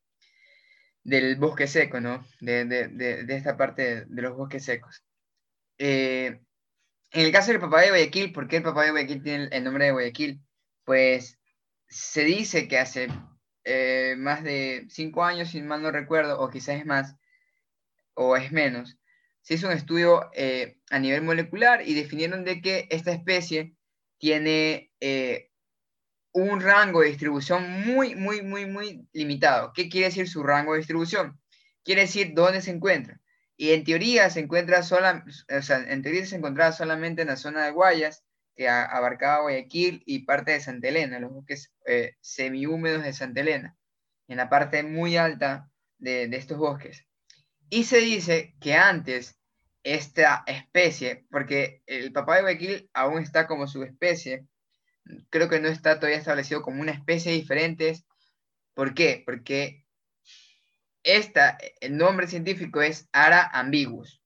[1.03, 2.25] del bosque seco, ¿no?
[2.39, 5.03] De, de, de, esta parte de, los bosques secos.
[5.77, 6.39] Eh,
[7.11, 9.63] en el caso del papagayo de Guayaquil, ¿por qué el papagayo de Guayaquil tiene el
[9.63, 10.41] nombre de Guayaquil?
[10.83, 11.39] Pues
[11.87, 13.07] se dice que hace
[13.63, 17.15] eh, más de cinco años, si mal no recuerdo, o quizás es más,
[18.13, 18.97] o es menos,
[19.47, 23.77] se hizo un estudio eh, a nivel molecular y definieron de que esta especie
[24.17, 25.51] tiene eh,
[26.33, 29.71] un rango de distribución muy, muy, muy, muy limitado.
[29.73, 31.39] ¿Qué quiere decir su rango de distribución?
[31.85, 33.21] Quiere decir dónde se encuentra.
[33.55, 37.71] Y en teoría se encuentra sola, en teoría se encontraba solamente en la zona de
[37.71, 43.39] Guayas, que abarcaba Guayaquil y parte de Santa Elena, los bosques eh, semihúmedos de Santa
[43.39, 43.77] Elena,
[44.27, 47.05] en la parte muy alta de, de estos bosques.
[47.69, 49.36] Y se dice que antes
[49.93, 54.45] esta especie, porque el papá de Guayaquil aún está como subespecie,
[55.29, 57.97] creo que no está todavía establecido como una especie diferente.
[58.73, 59.23] ¿Por qué?
[59.25, 59.85] Porque
[61.03, 64.21] esta, el nombre científico es Ara ambiguus,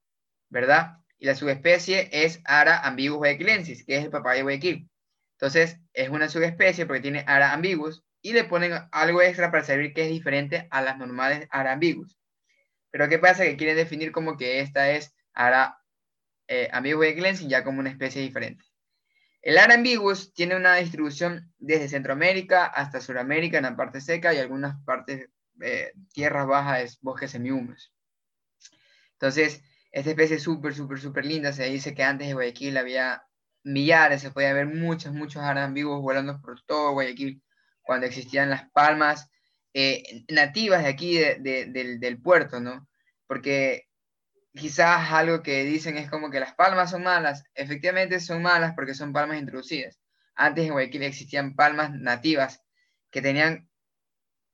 [0.50, 1.02] ¿verdad?
[1.21, 4.89] y la subespecie es Ara ambiguus guayaquilensis, que es el papagayo Guayaquil.
[5.34, 9.93] Entonces, es una subespecie porque tiene Ara ambiguus y le ponen algo extra para saber
[9.93, 12.17] que es diferente a las normales Ara ambiguus.
[12.89, 13.43] Pero ¿qué pasa?
[13.43, 15.77] Que quieren definir como que esta es Ara
[16.47, 18.65] eh, ambiguus guayaquilensis ya como una especie diferente.
[19.41, 24.37] El Ara ambiguus tiene una distribución desde Centroamérica hasta Sudamérica en la parte seca y
[24.37, 25.29] algunas partes,
[25.61, 27.93] eh, tierras bajas, bosques semihúmedos.
[29.13, 31.53] Entonces, esta especie es súper, súper, súper linda.
[31.53, 33.23] Se dice que antes de Guayaquil había
[33.63, 37.41] millares, se podía ver muchos, muchos vivos volando por todo Guayaquil
[37.81, 39.29] cuando existían las palmas
[39.73, 42.87] eh, nativas de aquí del, del, puerto, ¿no?
[43.27, 43.87] Porque
[44.53, 47.43] quizás algo que dicen es como que las palmas son malas.
[47.55, 49.99] Efectivamente son malas porque son palmas introducidas.
[50.35, 52.63] Antes en Guayaquil existían palmas nativas
[53.09, 53.69] que tenían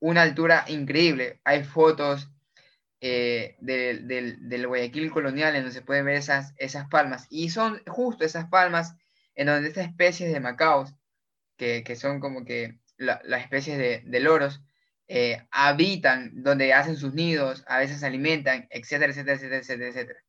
[0.00, 1.40] una altura increíble.
[1.44, 2.30] Hay fotos
[3.00, 7.26] eh, del, del, Guayaquil colonial, en donde se pueden ver esas, esas palmas.
[7.30, 8.96] Y son justo esas palmas
[9.34, 10.94] en donde estas especies de macaos,
[11.56, 14.60] que, que son como que las especies de, de loros,
[15.08, 20.20] eh, habitan, donde hacen sus nidos, a veces se alimentan, etcétera, etcétera, etcétera, etcétera, etcétera.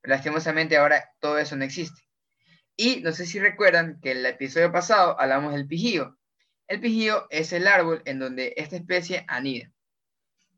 [0.00, 2.02] Pero lastimosamente ahora todo eso no existe.
[2.76, 6.18] Y no sé si recuerdan que el episodio pasado hablamos del pijío.
[6.66, 9.70] El pijío es el árbol en donde esta especie anida.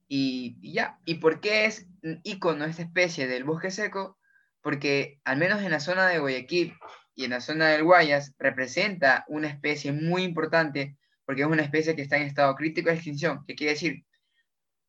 [0.08, 4.18] Y, ya, ¿y por qué es un icono esta especie del bosque seco?
[4.62, 6.74] Porque al menos en la zona de Guayaquil
[7.14, 10.96] y en la zona del Guayas representa una especie muy importante
[11.28, 13.44] porque es una especie que está en estado crítico de extinción.
[13.46, 14.06] ¿Qué quiere decir?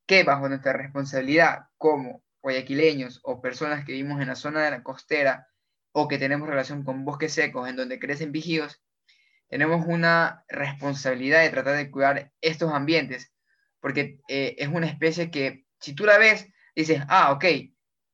[0.07, 4.81] Que bajo nuestra responsabilidad como guayaquileños o personas que vivimos en la zona de la
[4.81, 5.49] costera
[5.91, 8.81] o que tenemos relación con bosques secos en donde crecen vigíos,
[9.49, 13.33] tenemos una responsabilidad de tratar de cuidar estos ambientes
[13.81, 17.43] porque eh, es una especie que, si tú la ves, dices, ah, ok,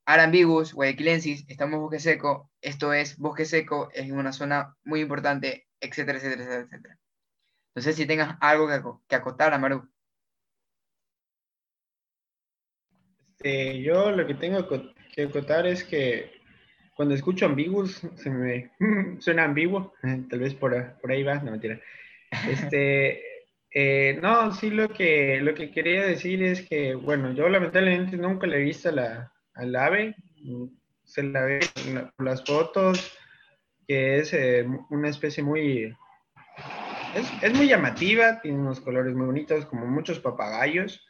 [0.06, 6.18] Arambiguus, Guayaquilensis, estamos bosque seco, esto es bosque seco, es una zona muy importante, etcétera,
[6.18, 7.00] etcétera, etcétera.
[7.76, 8.68] No sé si tengas algo
[9.08, 9.86] que, acotar, Amaru.
[13.36, 14.66] Este, yo lo que tengo
[15.14, 16.32] que acotar es que
[16.96, 18.72] cuando escucho ambiguos se me
[19.20, 19.94] suena ambiguo,
[20.30, 21.80] tal vez por, por ahí va, no mentira.
[22.50, 23.22] Este,
[23.72, 28.48] eh, no, sí, lo que, lo que quería decir es que, bueno, yo lamentablemente nunca
[28.48, 30.16] le he visto la, al ave,
[31.04, 31.60] se la ve
[32.16, 33.18] por las fotos,
[33.86, 35.94] que es eh, una especie muy,
[37.16, 41.06] es, es, muy llamativa, tiene unos colores muy bonitos, como muchos papagayos,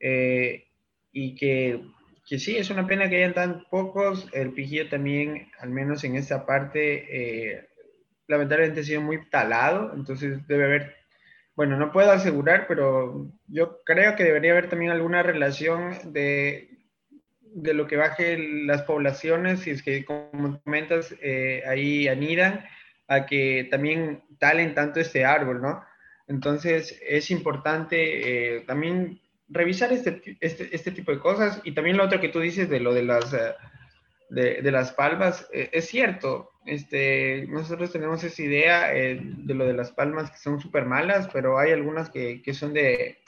[0.00, 0.66] eh,
[1.12, 1.82] y que,
[2.26, 6.16] que, sí, es una pena que hayan tan pocos, el pijillo también, al menos en
[6.16, 7.68] esta parte,
[8.26, 11.00] lamentablemente ha sido muy talado, entonces debe haber
[11.60, 16.70] bueno, no puedo asegurar, pero yo creo que debería haber también alguna relación de,
[17.42, 22.64] de lo que baje las poblaciones, si es que, como comentas, eh, ahí anidan,
[23.10, 25.84] a que también talen tanto este árbol, ¿no?
[26.26, 27.96] Entonces, es importante
[28.56, 32.40] eh, también revisar este, este, este, tipo de cosas y también lo otro que tú
[32.40, 33.54] dices de lo de las, eh,
[34.30, 39.72] de, de, las palmas, es cierto, este, nosotros tenemos esa idea eh, de lo de
[39.72, 43.18] las palmas que son súper malas, pero hay algunas que, que son de,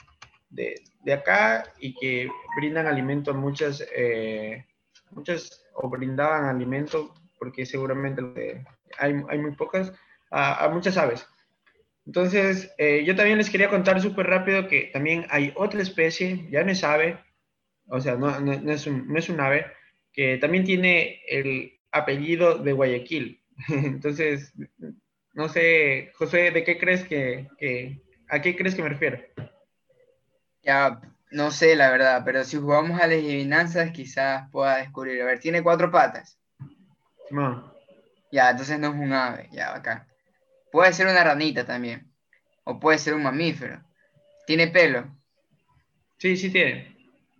[0.49, 4.65] de, de, acá y que brindan alimento a muchas, eh,
[5.11, 8.63] muchas o brindaban alimento, porque seguramente
[8.97, 9.93] hay, hay muy pocas,
[10.31, 11.27] a, a, muchas aves.
[12.05, 16.63] Entonces, eh, yo también les quería contar súper rápido que también hay otra especie, ya
[16.63, 17.17] no es ave,
[17.87, 19.65] o sea, no, no, no, es, un, no es un ave,
[20.11, 23.41] que también tiene el, apellido de Guayaquil.
[23.69, 24.51] Entonces,
[25.33, 27.47] no sé, José, ¿de qué crees que,
[28.27, 29.19] a qué crees que me refiero?
[30.63, 30.99] Ya,
[31.31, 35.21] no sé la verdad, pero si jugamos a las adivinanzas quizás pueda descubrir.
[35.21, 36.37] A ver, tiene cuatro patas.
[37.29, 37.72] No.
[38.33, 40.07] Ya, entonces no es un ave, ya, acá.
[40.71, 42.11] Puede ser una ranita también.
[42.63, 43.79] O puede ser un mamífero.
[44.47, 45.15] ¿Tiene pelo?
[46.17, 46.97] Sí, sí tiene.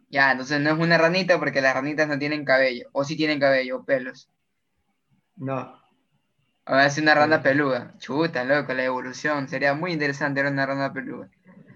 [0.10, 2.90] Ya, entonces no es una ranita porque las ranitas no tienen cabello.
[2.92, 4.30] O sí tienen cabello o pelos.
[5.36, 5.82] No.
[6.68, 7.96] Ver, es una rana peluda.
[7.98, 9.48] Chuta, loco, la evolución.
[9.50, 11.28] Sería muy interesante ver una rana peluda.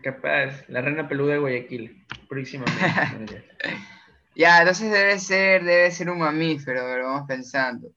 [0.04, 2.06] Capaz, la rana peluda de Guayaquil.
[2.30, 3.50] Próximamente.
[4.36, 7.92] ya, entonces debe ser, debe ser un mamífero, pero vamos pensando.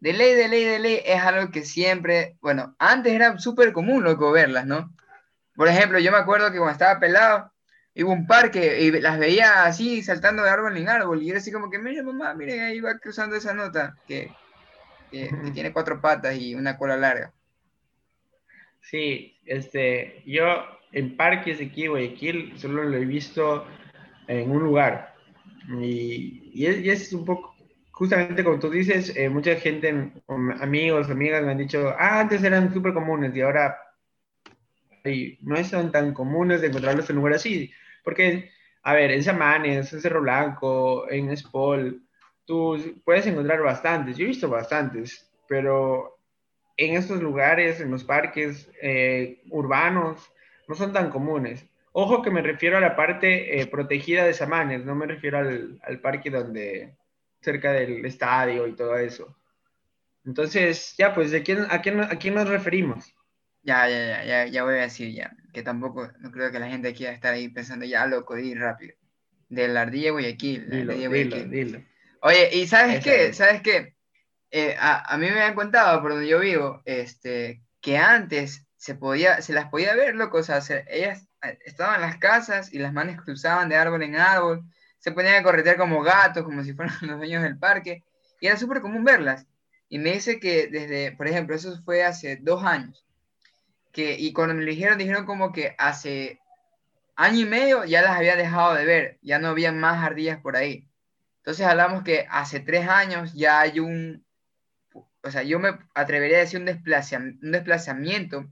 [0.00, 4.02] De ley, de ley, de ley es algo que siempre, bueno, antes era súper común
[4.02, 4.94] loco verlas, ¿no?
[5.54, 7.52] Por ejemplo, yo me acuerdo que cuando estaba pelado,
[7.94, 11.38] iba a un parque y las veía así saltando de árbol en árbol y era
[11.38, 14.32] así como que, mire mamá, mire, ahí va cruzando esa nota que,
[15.10, 17.32] que, tiene cuatro patas y una cola larga.
[18.80, 23.66] Sí, este, yo en parques aquí, Guayaquil, solo lo he visto
[24.28, 25.14] en un lugar.
[25.80, 27.54] Y, y, es, un poco,
[28.00, 30.10] justamente como tú dices, eh, mucha gente,
[30.58, 33.76] amigos, amigas me han dicho, ah, antes eran súper comunes y ahora
[35.42, 37.70] no son tan comunes de encontrarlos en lugares así.
[38.02, 38.52] Porque,
[38.84, 42.00] a ver, en Samanes, en Cerro Blanco, en Spol,
[42.46, 44.16] tú puedes encontrar bastantes.
[44.16, 46.18] Yo he visto bastantes, pero
[46.78, 50.32] en estos lugares, en los parques eh, urbanos,
[50.68, 51.66] no son tan comunes.
[51.92, 55.78] Ojo que me refiero a la parte eh, protegida de Samanes, no me refiero al,
[55.82, 56.94] al, parque donde,
[57.40, 59.36] cerca del estadio y todo eso.
[60.24, 63.14] Entonces, ya, pues, ¿de quién, a, quién, ¿a quién nos referimos?
[63.62, 66.68] Ya, ya, ya, ya, ya voy a decir ya, que tampoco, no creo que la
[66.68, 68.94] gente quiera estar ahí pensando ya loco, di rápido.
[69.48, 71.50] De la ardilla Guayaquil, la dilo, Guayaquil.
[71.50, 71.84] Dilo,
[72.22, 73.32] Oye, ¿y sabes qué?
[73.32, 73.96] ¿Sabes qué?
[74.50, 78.94] Eh, a, a, mí me han contado por donde yo vivo, este, que antes se
[78.94, 82.78] podía, se las podía ver, loco, o sea, ellas eh, estaban en las casas y
[82.78, 84.64] las manes cruzaban de árbol en árbol,
[85.00, 88.04] se ponían a corretear como gatos, como si fueran los dueños del parque,
[88.40, 89.46] y era súper común verlas.
[89.88, 93.04] Y me dice que desde, por ejemplo, eso fue hace dos años,
[93.92, 96.38] que, y cuando me lo dijeron, dijeron como que hace
[97.16, 100.56] año y medio ya las había dejado de ver, ya no había más ardillas por
[100.56, 100.86] ahí.
[101.38, 104.24] Entonces hablamos que hace tres años ya hay un,
[105.22, 108.46] o sea, yo me atrevería a decir un desplazamiento, un desplazamiento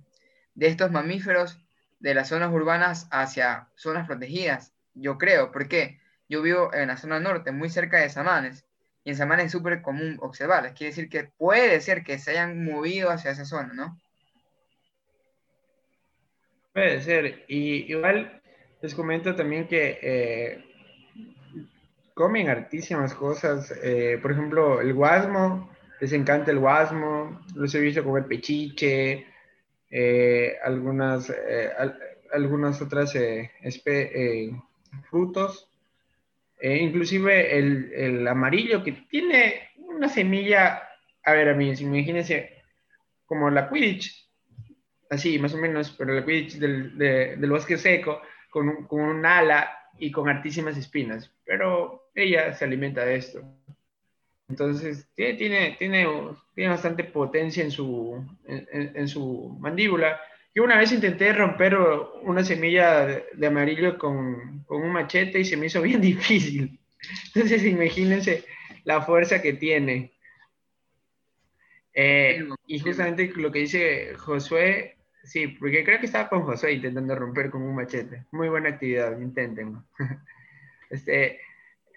[0.54, 1.60] de estos mamíferos
[2.00, 4.72] de las zonas urbanas hacia zonas protegidas.
[4.94, 8.64] Yo creo, porque yo vivo en la zona norte, muy cerca de Samanes,
[9.04, 10.72] y en Samanes es súper común observarlas.
[10.72, 13.98] Quiere decir que puede ser que se hayan movido hacia esa zona, ¿no?
[16.72, 17.44] Puede ser.
[17.48, 18.42] Y igual
[18.82, 20.64] les comento también que eh,
[22.14, 23.72] comen hartísimas cosas.
[23.82, 29.26] Eh, por ejemplo, el guasmo, les encanta el guasmo, los he visto comer pechiche,
[29.90, 31.70] eh, algunas, eh,
[32.32, 33.50] algunas otras eh,
[35.10, 35.67] frutos,
[36.62, 40.82] inclusive el, el, amarillo que tiene una semilla,
[41.24, 42.62] a ver, a mí, imagínense,
[43.26, 44.28] como la Quidditch,
[45.10, 49.26] así más o menos, pero la Quidditch del, del bosque seco, con un, con un
[49.26, 53.42] ala y con hartísimas espinas, pero ella se alimenta de esto.
[54.48, 55.76] Entonces, tiene, tiene,
[56.54, 60.18] tiene, bastante potencia en su, en, su mandíbula.
[60.58, 65.66] Yo una vez intenté romper una semilla de, amarillo con, un machete y se me
[65.66, 66.80] hizo bien difícil.
[67.26, 68.44] Entonces, imagínense
[68.82, 70.14] la fuerza que tiene.
[71.94, 77.14] Eh, y justamente lo que dice Josué, sí, porque creo que estaba con Josué intentando
[77.14, 78.24] romper con un machete.
[78.32, 79.76] Muy buena actividad, intenten.
[80.90, 81.38] Este,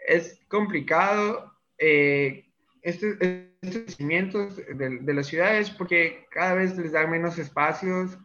[0.06, 2.46] es complicado eh,
[2.84, 3.16] estos,
[3.60, 8.20] crecimientos de, de, las ciudades porque cada vez les dan menos espacios.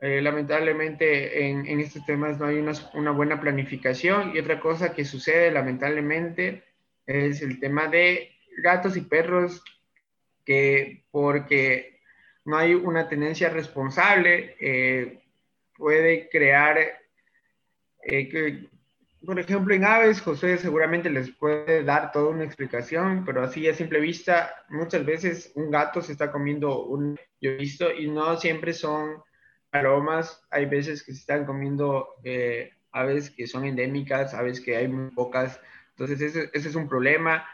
[0.00, 4.34] Eh, lamentablemente en, estos temas no hay una, una, buena planificación.
[4.34, 6.64] Y otra cosa que sucede lamentablemente
[7.06, 8.30] es el tema de
[8.62, 9.62] gatos y perros
[10.44, 12.00] que porque
[12.44, 15.20] no hay una tenencia responsable eh,
[15.76, 16.78] puede crear
[18.02, 18.68] eh, que,
[19.24, 23.74] por ejemplo, en aves, José seguramente les puede dar toda una explicación, pero así a
[23.74, 28.36] simple vista, muchas veces un gato se está comiendo un, yo he visto, y no
[28.38, 29.22] siempre son
[29.72, 34.88] aromas, hay veces que se están comiendo eh, aves que son endémicas, aves que hay
[34.88, 35.60] muy pocas,
[35.90, 37.46] entonces ese, ese, es un problema.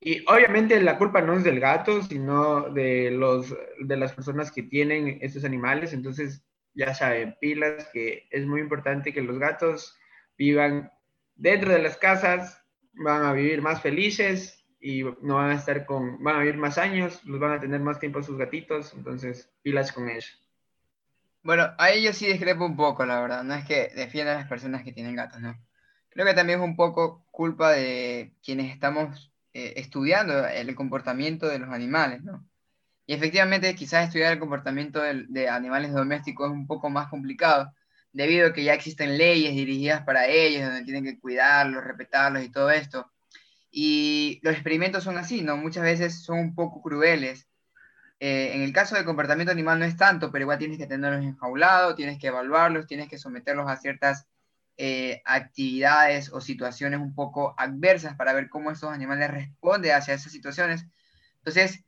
[0.00, 4.62] Y obviamente la culpa no es del gato, sino de, los, de las personas que
[4.62, 6.44] tienen estos animales, entonces
[6.74, 9.98] ya saben, pilas, que es muy importante que los gatos
[10.36, 10.92] vivan
[11.34, 16.22] dentro de las casas van a vivir más felices y no van a estar con,
[16.22, 19.92] van a vivir más años, los van a tener más tiempo sus gatitos, entonces pilas
[19.92, 20.36] con eso.
[21.42, 23.42] Bueno, ahí yo sí discrepo un poco, la verdad.
[23.44, 25.54] No es que defienda a las personas que tienen gatos, ¿no?
[26.10, 31.58] Creo que también es un poco culpa de quienes estamos eh, estudiando el comportamiento de
[31.58, 32.46] los animales, ¿no?
[33.06, 37.72] Y efectivamente, quizás estudiar el comportamiento de, de animales domésticos es un poco más complicado,
[38.12, 42.50] debido a que ya existen leyes dirigidas para ellos, donde tienen que cuidarlos, respetarlos y
[42.50, 43.10] todo esto.
[43.70, 45.56] Y los experimentos son así, ¿no?
[45.56, 47.47] Muchas veces son un poco crueles
[48.20, 51.22] eh, en el caso del comportamiento animal no es tanto, pero igual tienes que tenerlos
[51.24, 54.26] enjaulados, tienes que evaluarlos, tienes que someterlos a ciertas
[54.76, 60.32] eh, actividades o situaciones un poco adversas para ver cómo estos animales responden hacia esas
[60.32, 60.86] situaciones.
[61.38, 61.84] Entonces,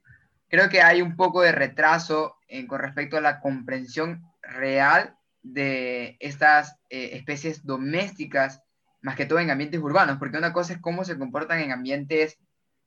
[0.48, 2.36] creo que hay un poco de retraso
[2.68, 8.62] con respecto a la comprensión real de estas eh, especies domésticas,
[9.02, 12.38] más que todo en ambientes urbanos, porque una cosa es cómo se comportan en ambientes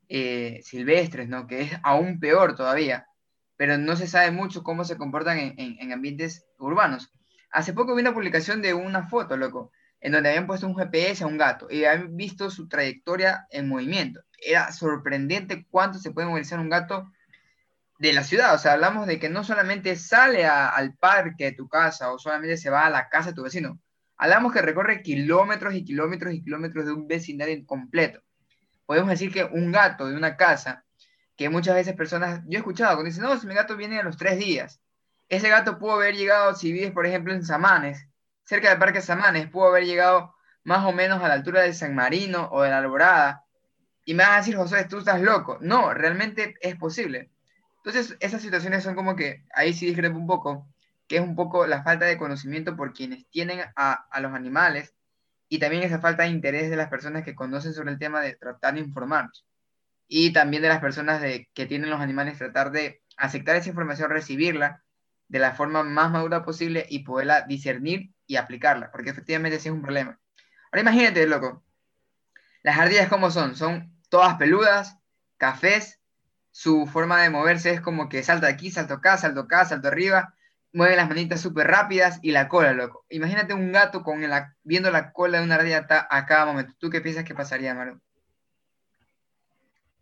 [0.09, 1.47] silvestres, ¿no?
[1.47, 3.07] Que es aún peor todavía
[3.57, 7.11] pero no se sabe mucho cómo se comportan en, ambientes urbanos.
[7.51, 11.23] Hace poco vi una publicación de una foto, loco, en donde habían puesto un GPS
[11.23, 14.21] a un gato y habían visto su trayectoria en movimiento.
[14.37, 17.11] Era sorprendente cuánto se puede movilizar un gato
[17.99, 18.55] de la ciudad.
[18.55, 22.57] O sea, hablamos de que no solamente sale al parque de tu casa o solamente
[22.57, 23.79] se va a la casa de tu vecino.
[24.17, 28.21] Hablamos que recorre kilómetros y kilómetros y kilómetros de un vecindario completo.
[28.85, 30.82] Podemos decir que un gato de una casa
[31.43, 34.03] que muchas veces personas, yo he escuchado, cuando dicen, no, si mi gato viene a
[34.03, 34.79] los tres días,
[35.27, 38.07] ese gato pudo haber llegado, si vives, por ejemplo, en Samanes,
[38.45, 40.33] cerca del Parque Samanes, pudo haber llegado
[40.63, 43.43] más o menos a la altura de San Marino o de la Alborada,
[44.05, 45.57] y me vas a decir, José, tú estás loco.
[45.59, 47.29] No, realmente es posible.
[47.83, 50.69] Entonces, esas situaciones son como que, ahí sí discrepo un poco,
[51.09, 54.93] que es un poco la falta de conocimiento por quienes tienen a, a los animales
[55.49, 58.35] y también esa falta de interés de las personas que conocen sobre el tema de
[58.35, 59.45] tratar de informarnos
[60.15, 64.11] y también de las personas de, que tienen los animales, tratar de aceptar esa información,
[64.11, 64.83] recibirla
[65.27, 69.73] de la forma más madura posible y poderla discernir y aplicarla, porque efectivamente sí es
[69.73, 70.19] un problema.
[70.71, 71.63] Ahora imagínate, loco,
[72.61, 74.99] las ardillas como son, son todas peludas,
[75.37, 75.99] cafés,
[76.51, 80.35] su forma de moverse es como que salta aquí, salto acá, salto acá, salto arriba,
[80.73, 83.03] mueve las manitas súper rápidas y la cola, loco.
[83.09, 84.21] Imagínate un gato con
[84.61, 86.75] viendo la cola de una ardilla a cada momento.
[86.77, 87.99] ¿Tú qué piensas que pasaría, Maru?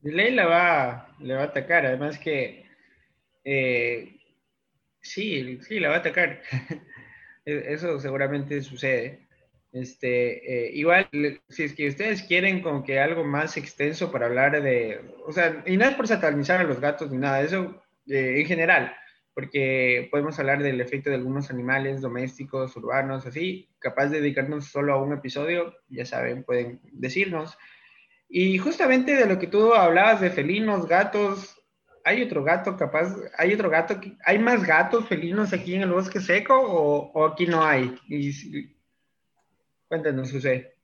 [0.04, 2.66] Ley la va, le va a atacar, además que
[3.44, 4.18] eh,
[5.02, 6.42] sí, sí, la va a atacar.
[7.44, 9.28] E, eso seguramente sucede.
[9.72, 11.10] Este, eh, igual,
[11.50, 15.64] si es que ustedes quieren como que algo más extenso para hablar de, o sea,
[15.66, 18.94] y no es por satanizar a los gatos ni nada, eso eh, en general,
[19.34, 24.94] porque podemos hablar del efecto de algunos animales domésticos, urbanos, así, capaz de dedicarnos solo
[24.94, 27.58] a un episodio, ya saben, pueden decirnos.
[28.34, 31.62] Y justamente de lo que tú hablabas de felinos, gatos,
[32.06, 36.22] hay otro gato capaz, hay otro gato, ¿hay más gatos felinos aquí en el bosque
[36.22, 37.94] seco o, aquí no hay?
[38.08, 38.74] Y,
[39.90, 40.78] cuéntanos, José.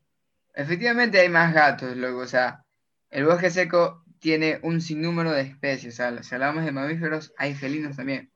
[0.53, 2.65] Efectivamente hay más gatos, luego, o sea,
[3.09, 7.55] el bosque seco tiene un sinnúmero de especies, o sea, si hablamos de mamíferos, hay
[7.55, 8.29] felinos también.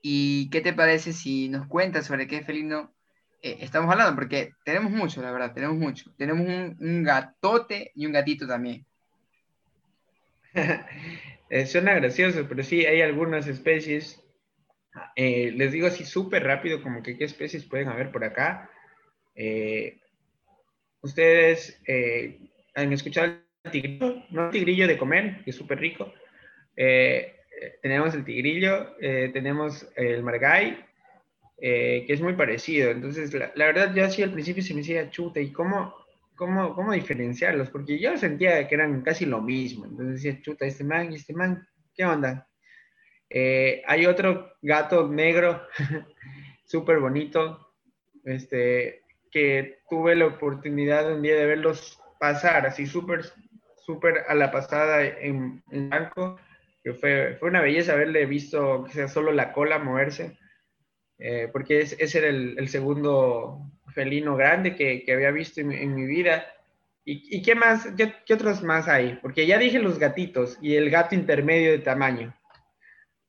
[0.00, 2.94] ¿Y qué te parece si nos cuentas sobre qué felino
[3.42, 6.12] eh, estamos hablando, porque tenemos mucho, la verdad, tenemos mucho.
[6.16, 8.84] Tenemos un, gatote y un gatito también.
[11.50, 14.22] eh, suena gracioso, pero sí, hay algunas especies.
[15.16, 18.70] Eh, les digo así súper rápido, como que qué especies pueden haber por acá.
[19.34, 20.00] Eh,
[21.00, 21.80] ustedes
[22.74, 26.12] han escuchado el tigrillo, no el tigrillo de comer, que es súper rico.
[27.82, 30.89] tenemos el tigrillo, tenemos el margay,
[31.60, 32.90] eh, que es muy parecido.
[32.90, 35.94] Entonces, la, verdad, yo así al principio se me decía chuta, ¿y cómo,
[36.34, 37.68] cómo, cómo diferenciarlos?
[37.68, 39.84] Porque yo sentía que eran casi lo mismo.
[39.84, 42.48] Entonces decía, chuta, este man y este man, ¿qué onda?
[43.28, 45.62] Eh, hay otro gato negro,
[46.64, 47.74] súper bonito,
[48.24, 53.24] este, que tuve la oportunidad un día de verlos pasar así súper,
[53.84, 56.40] súper a la pasada en, en blanco,
[56.82, 60.39] que fue, fue una belleza haberle visto, que sea solo la cola moverse.
[61.20, 66.46] Eh, porque ese era el, segundo felino grande que, había visto en, mi vida.
[67.04, 69.18] ¿Y, qué más, qué, otros más hay?
[69.20, 72.34] Porque ya dije los gatitos y el gato intermedio de tamaño.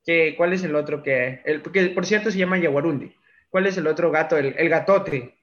[0.06, 1.42] ¿Qué, ¿Cuál es el otro que...?
[1.46, 3.14] El, porque por cierto se llama yaguarundi.
[3.50, 4.38] ¿Cuál es el otro gato?
[4.38, 5.38] El, el gatote.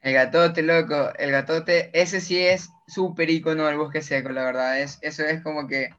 [0.00, 1.12] El gatote, loco.
[1.18, 4.80] El gatote, ese sí es súper icono del bosque seco, la verdad.
[4.80, 5.90] Es, eso es como que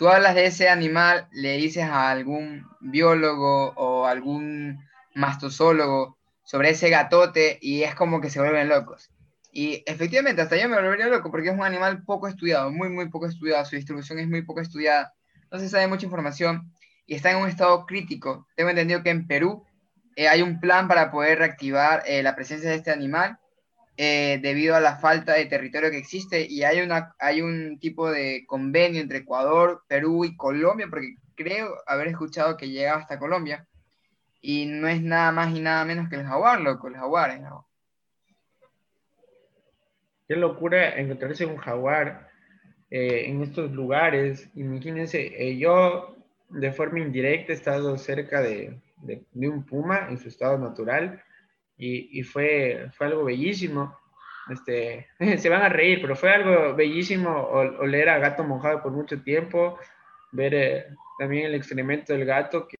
[0.00, 4.82] tú hablas de ese animal, le dices a algún biólogo o algún
[5.14, 9.10] mastozólogo sobre ese gatote y es como que se vuelven locos.
[9.52, 13.10] Y efectivamente, hasta yo me volvería loco porque es un animal poco estudiado, muy, muy
[13.10, 13.62] poco estudiado.
[13.66, 15.12] Su distribución es muy poco estudiada.
[15.52, 16.72] No se sabe mucha información
[17.04, 18.46] y está en un estado crítico.
[18.56, 19.66] Tengo entendido que en Perú
[20.16, 23.38] eh, hay un plan para poder reactivar eh, la presencia de este animal
[24.02, 28.10] eh, debido a la falta de territorio que existe y hay, una, hay un tipo
[28.10, 33.66] de convenio entre Ecuador, Perú y Colombia, porque creo haber escuchado que llega hasta Colombia
[34.40, 37.38] y no es nada más y nada menos que el jaguar, loco, el jaguar.
[40.26, 42.30] Qué locura encontrarse un jaguar
[42.88, 44.48] en estos lugares.
[44.54, 46.16] Imagínense, yo
[46.48, 51.22] de forma indirecta he estado cerca de, de, un puma en su estado natural
[51.80, 53.96] y, fue, fue algo bellísimo.
[54.50, 55.06] Este,
[55.38, 59.78] se van a reír, pero fue algo bellísimo oler a gato mojado por mucho tiempo,
[60.32, 60.86] ver eh,
[61.18, 62.76] también el excremento del gato que,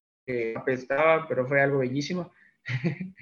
[0.54, 2.32] apestaba, pero fue algo bellísimo.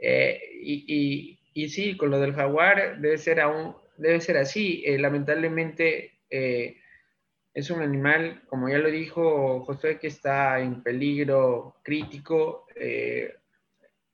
[0.00, 4.84] Eh, y, y, sí, con lo del jaguar debe ser, aún, debe ser así.
[4.86, 12.68] Eh, lamentablemente es un animal, como ya lo dijo Josué, que está en peligro crítico.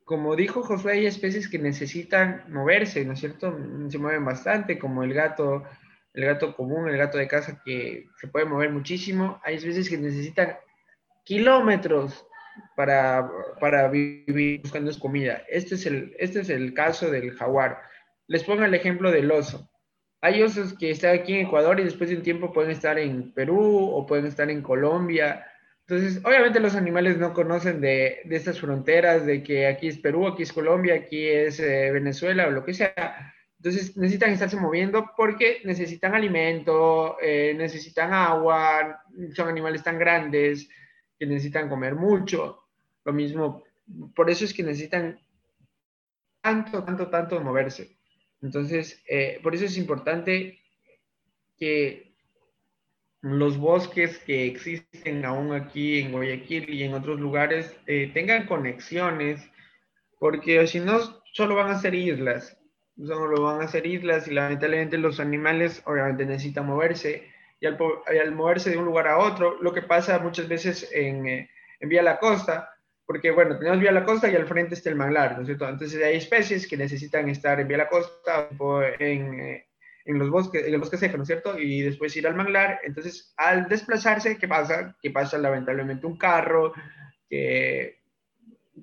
[0.05, 3.59] Como dijo Josué, hay especies que necesitan moverse, ¿no es cierto?
[3.89, 5.65] Se mueven bastante, como el gato,
[6.13, 9.41] el gato común, el gato de casa, que se puede mover muchísimo.
[9.45, 10.57] Hay especies que necesitan
[11.25, 12.27] kilómetros
[12.77, 13.31] para,
[13.61, 15.43] para vivir buscando comida.
[15.49, 17.81] Este es, el, este es el caso del jaguar.
[18.27, 19.71] Les pongo el ejemplo del oso.
[20.21, 23.33] Hay osos que están aquí en Ecuador y después de un tiempo pueden estar en
[23.33, 25.47] Perú o pueden estar en Colombia.
[25.87, 30.27] Entonces, obviamente los animales no conocen de, de estas fronteras, de que aquí es Perú,
[30.27, 33.35] aquí es Colombia, aquí es eh, Venezuela o lo que sea.
[33.59, 39.03] Entonces necesitan estarse moviendo porque necesitan alimento, eh, necesitan agua,
[39.35, 40.69] son animales tan grandes
[41.19, 42.61] que necesitan comer mucho.
[43.05, 43.65] Lo mismo,
[44.15, 45.19] por eso es que necesitan
[46.41, 47.97] tanto, tanto, tanto moverse.
[48.41, 50.61] Entonces, eh, por eso es importante
[51.57, 52.04] que
[53.25, 59.41] los bosques que existen aún aquí en Guayaquil y en otros lugares eh, tengan conexiones,
[60.19, 60.99] porque si no,
[61.33, 62.59] solo van a ser islas,
[62.99, 67.27] solo van a ser islas y lamentablemente los animales obviamente necesitan moverse
[67.61, 71.51] y al, moverse de un lugar a otro, lo que pasa muchas veces en, eh,
[71.81, 72.75] en Vía La Costa,
[73.07, 75.69] porque bueno, tenemos vía la costa y al frente está el manglar, ¿no es cierto?
[75.69, 78.49] Entonces hay especies que necesitan estar en vía la costa,
[78.99, 79.67] en, eh,
[80.05, 81.59] en los bosques, en el bosque seco, ¿no es cierto?
[81.59, 82.81] Y después ir al manglar.
[82.85, 84.97] Entonces, al desplazarse, ¿qué pasa?
[85.03, 86.73] Que pasa lamentablemente un carro,
[87.29, 88.03] que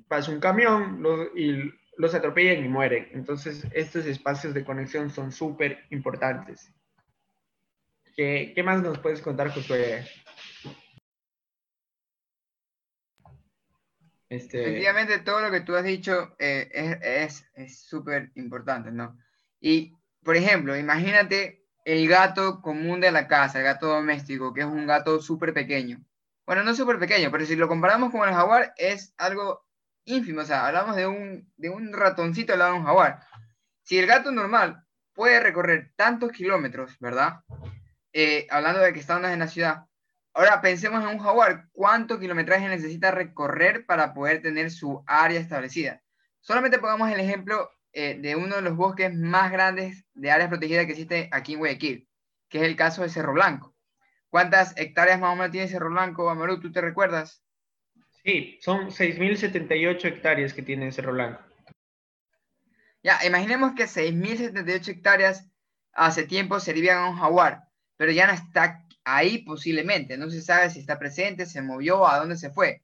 [0.07, 1.03] pasa un camión
[1.35, 3.09] y los atropellan y mueren.
[3.13, 6.71] Entonces, estos espacios de conexión son súper importantes.
[8.15, 10.05] ¿Qué, ¿Qué, más nos puedes contar, Josué?
[14.27, 15.19] Este...
[15.25, 17.45] Todo lo que tú has dicho eh, es
[17.87, 19.17] súper importante, ¿no?
[19.59, 19.93] Y,
[20.23, 24.85] por ejemplo, imagínate el gato común de la casa, el gato doméstico, que es un
[24.85, 25.99] gato súper pequeño.
[26.45, 29.65] Bueno, no súper pequeño, pero si lo comparamos con el jaguar, es algo
[30.05, 30.41] ínfimo.
[30.41, 33.23] O sea, hablamos de un, de un ratoncito al lado de un jaguar.
[33.83, 37.41] Si el gato normal puede recorrer tantos kilómetros, ¿verdad?
[38.13, 39.85] Eh, hablando de que estamos en la ciudad,
[40.33, 41.67] Ahora pensemos en un jaguar.
[41.73, 46.01] ¿Cuánto kilometraje necesita recorrer para poder tener su área establecida?
[46.39, 50.85] Solamente pongamos el ejemplo eh, de uno de los bosques más grandes de áreas protegidas
[50.85, 52.07] que existe aquí en Guayaquil,
[52.49, 53.75] que es el caso de Cerro Blanco.
[54.29, 56.59] ¿Cuántas hectáreas más o menos tiene Cerro Blanco, Amaru?
[56.59, 57.43] ¿Tú te recuerdas?
[58.23, 61.41] Sí, son 6.078 hectáreas que tiene Cerro Blanco.
[63.03, 65.49] Ya, imaginemos que 6.078 hectáreas
[65.91, 67.67] hace tiempo servían a un jaguar,
[67.97, 72.19] pero ya no está ahí posiblemente, no se sabe si está presente, se movió, a
[72.19, 72.83] dónde se fue.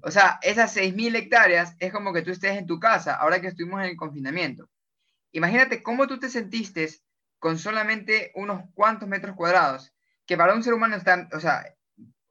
[0.00, 3.48] O sea, esas 6.000 hectáreas es como que tú estés en tu casa, ahora que
[3.48, 4.68] estuvimos en el confinamiento.
[5.32, 6.88] Imagínate cómo tú te sentiste
[7.38, 9.92] con solamente unos cuantos metros cuadrados,
[10.26, 11.64] que para un ser humano está, o sea,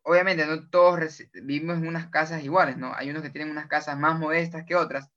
[0.03, 2.93] obviamente no todos vivimos en unas casas iguales, ¿no?
[2.95, 5.09] Hay unos que tienen unas casas más modestas que otras,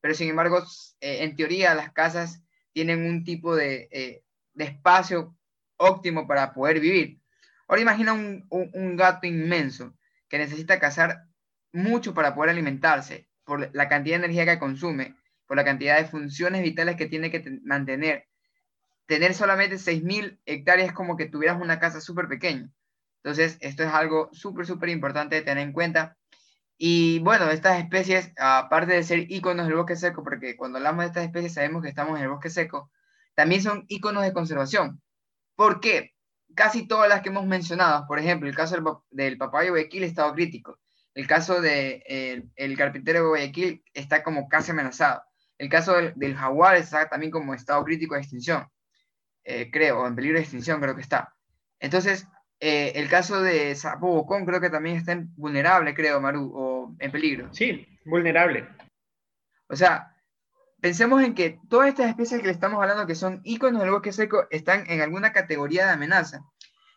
[0.00, 0.62] pero sin embargo,
[1.00, 4.22] eh, en teoría las casas tienen un tipo de, eh,
[4.54, 5.36] de espacio
[5.76, 7.20] óptimo para poder vivir.
[7.68, 9.94] Ahora imagina un, gato inmenso
[10.28, 11.27] que necesita cazar
[11.78, 15.16] mucho para poder alimentarse, por la cantidad de energía que consume,
[15.46, 18.26] por la cantidad de funciones vitales que tiene que mantener.
[19.06, 22.70] Tener solamente 6.000 hectáreas es como que tuvieras una casa súper pequeña.
[23.22, 26.16] Entonces, esto es algo súper, súper importante de tener en cuenta.
[26.76, 31.08] Y bueno, estas especies, aparte de ser iconos del bosque seco, porque cuando hablamos de
[31.08, 32.90] estas especies sabemos que estamos en el bosque seco,
[33.34, 35.00] también son iconos de conservación.
[35.56, 36.14] ¿Por qué?
[36.58, 38.76] casi todas las que hemos mencionado, por ejemplo, el caso
[39.10, 40.76] del, papayo Guayaquil, estado crítico.
[41.18, 45.24] El caso del de, el carpintero de Guayaquil está como casi amenazado.
[45.58, 48.68] El caso del, jaguar está también como estado crítico de extinción,
[49.42, 51.34] eh, creo, o en peligro de extinción creo que está.
[51.80, 52.28] Entonces,
[52.60, 56.96] eh, el caso de sapo bocón creo que también está en vulnerable, creo, Maru, o
[57.00, 57.52] en peligro.
[57.52, 58.68] Sí, vulnerable.
[59.68, 60.14] O sea,
[60.80, 64.12] pensemos en que todas estas especies que le estamos hablando que son íconos del bosque
[64.12, 66.44] seco están en alguna categoría de amenaza.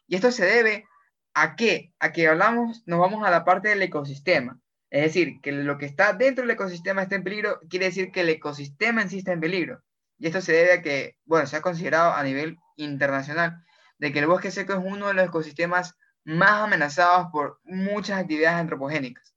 [0.05, 0.85] Y esto se debe
[1.33, 1.93] a qué?
[1.99, 4.59] A que hablamos, nos vamos a la parte del ecosistema.
[4.89, 8.21] Es decir, que lo que está dentro del ecosistema está en peligro, quiere decir que
[8.21, 9.81] el ecosistema en sí está en peligro.
[10.17, 13.63] Y esto se debe a que, bueno, se ha considerado a nivel internacional
[13.97, 18.59] de que el bosque seco es uno de los ecosistemas más amenazados por muchas actividades
[18.59, 19.33] antropogénicas,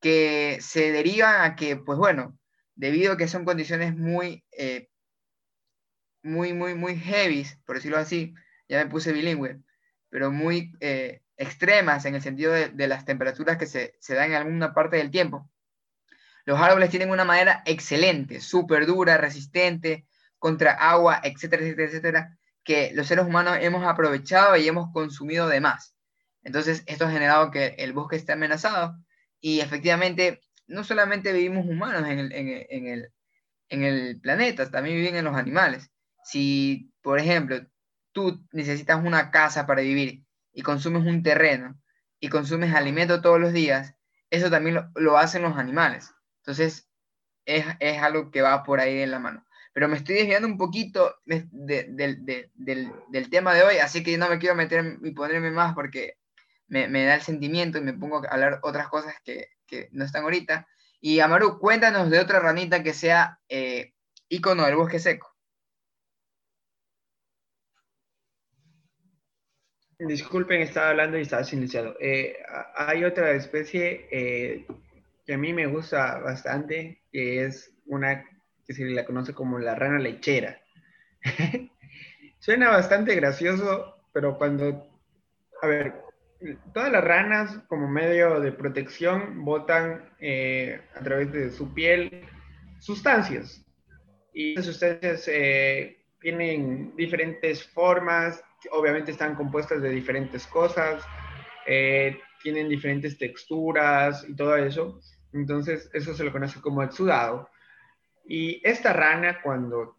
[0.00, 2.38] que se derivan a que, pues bueno,
[2.74, 4.88] debido a que son condiciones muy, eh,
[6.22, 8.34] muy, muy, muy heavy, por decirlo así,
[8.68, 9.60] ya me puse bilingüe,
[10.10, 14.36] pero muy eh, extremas en el sentido de, las temperaturas que se, se, dan en
[14.36, 15.50] alguna parte del tiempo.
[16.44, 20.06] Los árboles tienen una madera excelente, súper dura, resistente
[20.38, 25.60] contra agua, etcétera, etcétera, etcétera, que los seres humanos hemos aprovechado y hemos consumido de
[25.60, 25.94] más.
[26.42, 28.96] Entonces, esto ha generado que el bosque esté amenazado
[29.40, 33.12] y efectivamente no solamente vivimos humanos en el, en, el,
[33.68, 35.90] en el planeta, también viven en los animales.
[36.24, 37.60] Si, por ejemplo,
[38.18, 41.80] tú necesitas una casa para vivir y consumes un terreno
[42.18, 43.94] y consumes alimento todos los días,
[44.28, 46.12] eso también lo, hacen los animales.
[46.38, 46.88] Entonces,
[47.44, 49.46] es, es, algo que va por ahí en la mano.
[49.72, 54.40] Pero me estoy desviando un poquito del, del, tema de hoy, así que no me
[54.40, 56.14] quiero meter y ponerme más porque
[56.66, 60.04] me, me da el sentimiento y me pongo a hablar otras cosas que, que no
[60.04, 60.66] están ahorita.
[61.00, 63.92] Y Amaru, cuéntanos de otra ranita que sea eh,
[64.28, 65.37] ícono del bosque seco.
[69.98, 71.96] Disculpen, estaba hablando y estaba silenciado.
[72.00, 72.36] Eh,
[72.76, 74.66] hay otra especie eh,
[75.26, 78.24] que a mí me gusta bastante, que es una
[78.64, 80.60] que se la conoce como la rana lechera.
[82.38, 84.88] Suena bastante gracioso, pero cuando,
[85.62, 85.94] a ver,
[86.72, 92.24] todas las ranas como medio de protección botan eh, a través de su piel
[92.78, 93.64] sustancias.
[94.32, 101.04] Y esas sustancias eh, tienen diferentes formas, obviamente están compuestas de diferentes cosas,
[101.66, 105.00] eh, tienen diferentes texturas y todo eso.
[105.32, 107.48] Entonces, eso se lo conoce como exudado.
[108.24, 109.96] Y esta rana, cuando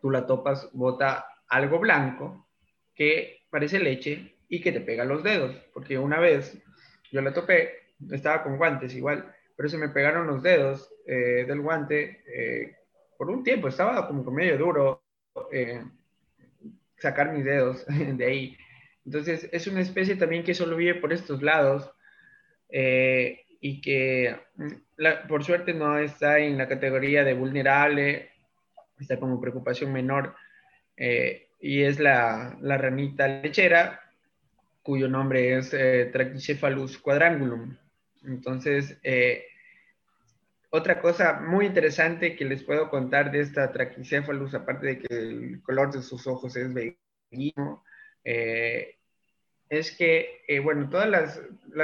[0.00, 2.48] tú la topas, bota algo blanco
[2.94, 6.58] que parece leche y que te pega los dedos, porque una vez
[7.10, 11.60] yo la topé, estaba con guantes igual, pero se me pegaron los dedos eh, del
[11.60, 12.76] guante eh,
[13.16, 15.02] por un tiempo, estaba como medio duro
[17.00, 18.56] sacar mis dedos de ahí.
[19.04, 21.90] Entonces es una especie también que solo vive por estos lados
[22.72, 28.30] y que mm, por suerte no está en la categoría de vulnerable,
[29.00, 30.36] está como preocupación menor
[30.96, 34.00] y es la, la ranita lechera
[34.82, 37.76] cuyo nombre es eh, Trachycephalus quadrangulum.
[38.24, 39.44] Entonces, eh,
[40.70, 45.62] otra cosa muy interesante que les puedo contar de esta Trachycephalus, aparte de que el
[45.62, 47.84] color de sus ojos es bellísimo,
[48.24, 48.96] eh,
[49.68, 51.40] es que, bueno, todas las,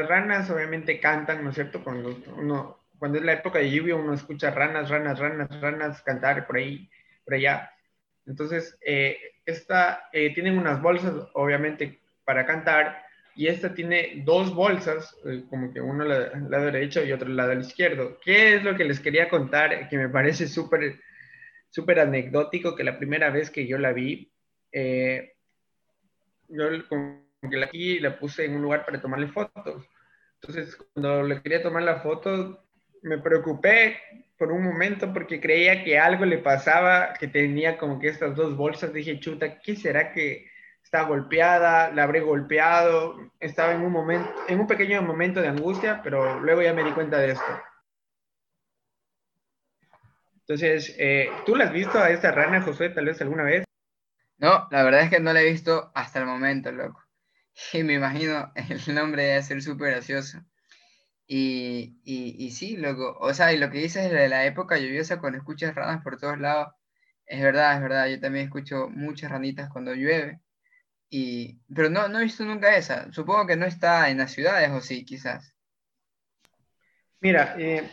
[0.09, 1.83] ranas obviamente cantan, ¿no es cierto?
[1.85, 6.47] Cuando, uno, cuando es la época de lluvia uno escucha ranas, ranas, ranas, ranas cantar
[6.47, 6.91] por ahí,
[7.25, 7.71] por allá.
[8.27, 8.77] Entonces,
[9.45, 13.06] esta, tienen unas bolsas, obviamente, para cantar
[13.37, 17.37] y esta tiene dos bolsas, eh, como que uno al lado derecho y otro al
[17.37, 18.19] lado izquierdo.
[18.25, 19.89] ¿Qué es lo que les quería contar?
[19.89, 20.99] Que me parece súper
[21.77, 24.33] súper anecdótico que la primera vez que yo la vi,
[24.73, 25.35] eh,
[26.49, 29.87] yo la puse en un lugar para tomarle fotos.
[30.41, 32.65] Entonces, cuando le quería tomar la foto,
[33.03, 33.99] me preocupé
[34.39, 38.57] por un momento porque creía que algo le pasaba, que tenía como que estas dos
[38.57, 38.95] bolsas.
[38.95, 40.47] Dije, chuta, ¿qué será que,
[40.87, 46.01] está golpeada, la habré golpeado, estaba en un momento, en un pequeño momento de angustia,
[46.01, 47.61] pero luego ya me di cuenta de esto.
[50.43, 53.65] Entonces, eh, ¿tú la has visto a esta rana, José, tal vez alguna vez?
[54.39, 57.03] No, la verdad es que no la he visto hasta el momento, loco.
[57.73, 60.39] Y me imagino el nombre debe ser súper gracioso.
[61.27, 63.17] Y, y, y, sí, loco.
[63.19, 66.39] O sea, y lo que dices de la época lluviosa cuando escuchas ranas por todos
[66.39, 66.75] lados,
[67.27, 68.07] es verdad, es verdad.
[68.07, 70.41] Yo también escucho muchas ranitas cuando llueve.
[71.09, 73.13] Y, pero no, no he visto nunca esa.
[73.13, 75.55] Supongo que no está en las ciudades o sí, quizás.
[77.21, 77.89] Mira, eh,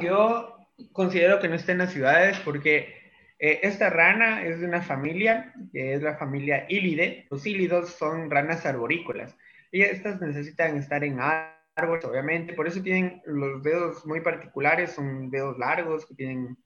[0.00, 3.00] yo considero que no está en las ciudades porque
[3.38, 7.26] eh, esta rana es de una familia, que es la familia Ílide.
[7.30, 9.36] Los ílidos son ranas arborícolas.
[9.72, 12.52] Y estas necesitan estar en árboles, obviamente.
[12.52, 16.58] Por eso tienen los dedos muy particulares, son dedos largos que tienen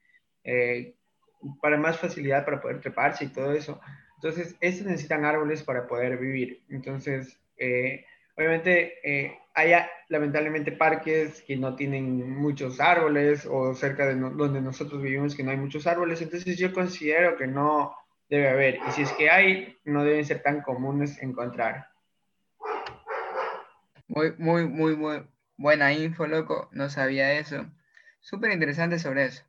[0.43, 0.97] eh,
[1.61, 3.81] para más facilidad para poder treparse y todo eso.
[4.25, 6.63] Entonces, estos necesitan árboles para poder vivir.
[6.71, 8.07] Entonces, eh,
[8.39, 9.73] obviamente, eh, hay
[10.09, 15.51] lamentablemente parques que no tienen muchos árboles o cerca de donde nosotros vivimos que no
[15.51, 16.23] hay muchos árboles.
[16.23, 17.95] Entonces, yo considero que no
[18.31, 18.79] debe haber.
[18.89, 21.89] Y si es que hay, no deben ser tan comunes encontrar.
[24.09, 25.23] Muy, muy, muy, muy
[25.59, 26.71] buena info, loco.
[26.73, 27.67] No sabía eso.
[28.21, 29.45] Súper interesante sobre eso.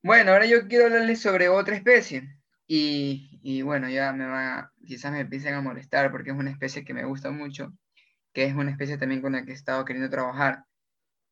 [0.00, 2.36] Bueno, ahora yo quiero hablarles sobre otra especie.
[2.72, 3.29] Y,
[3.62, 7.04] bueno, ya me va, quizás me empiecen a molestar porque es una especie que me
[7.04, 7.72] gusta mucho,
[8.32, 10.64] que es una especie también con la que he estado queriendo trabajar,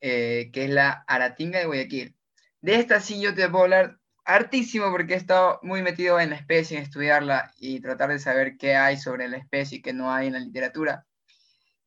[0.01, 2.17] eh, que es la aratinga de Guayaquil.
[2.61, 6.37] De esta sí yo te puedo hablar hartísimo porque he estado muy metido en la
[6.37, 10.13] especie, en estudiarla y tratar de saber qué hay sobre la especie y qué no
[10.13, 11.07] hay en la literatura.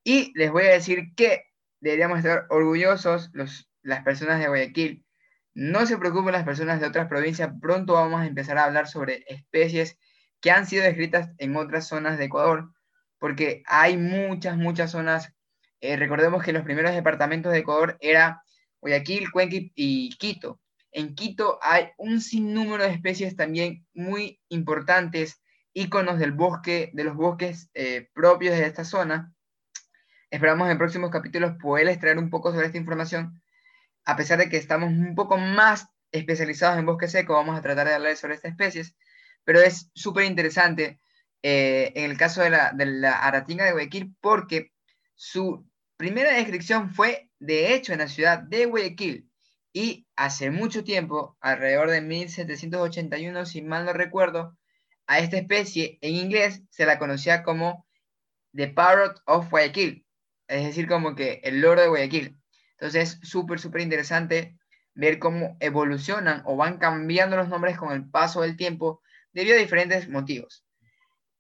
[0.04, 1.46] Y les voy a decir que
[1.80, 5.06] deberíamos estar orgullosos los, las personas de Guayaquil
[5.54, 9.26] no se preocupen las personas de otras provincias, pronto vamos a empezar a hablar sobre
[9.28, 10.00] especies
[10.42, 12.72] que han sido descritas en otras zonas de Ecuador,
[13.20, 15.34] porque hay muchas, muchas zonas.
[15.80, 18.44] Eh, recordemos que los primeros departamentos de Ecuador era
[18.82, 20.60] Guayaquil, Cuenca y Quito.
[20.92, 25.42] En Quito hay un sinnúmero de especies también muy importantes,
[25.74, 29.34] íconos del bosque, de los bosques eh, propios de esta zona.
[30.30, 33.42] Esperamos en próximos capítulos poderles traer un poco sobre esta información
[34.06, 37.88] a pesar de que estamos un poco más especializados en bosque seco, vamos a tratar
[37.88, 38.96] de hablar sobre estas especies,
[39.44, 41.00] pero es súper interesante
[41.44, 44.72] eh, en el caso de la, de la aratinga de Guayaquil porque
[45.16, 45.66] su
[45.98, 49.32] primera descripción fue de hecho en la ciudad de Guayaquil
[49.74, 54.58] y hace mucho tiempo, alrededor de 1781, si mal no recuerdo,
[55.08, 57.88] a esta especie en inglés se la conocía como
[58.54, 60.06] The Parrot of Guayaquil,
[60.48, 62.38] es decir, como que el loro de Guayaquil.
[62.74, 64.58] Entonces es súper, súper interesante
[64.94, 69.01] ver cómo evolucionan o van cambiando los nombres con el paso del tiempo
[69.34, 70.66] debido a diferentes motivos.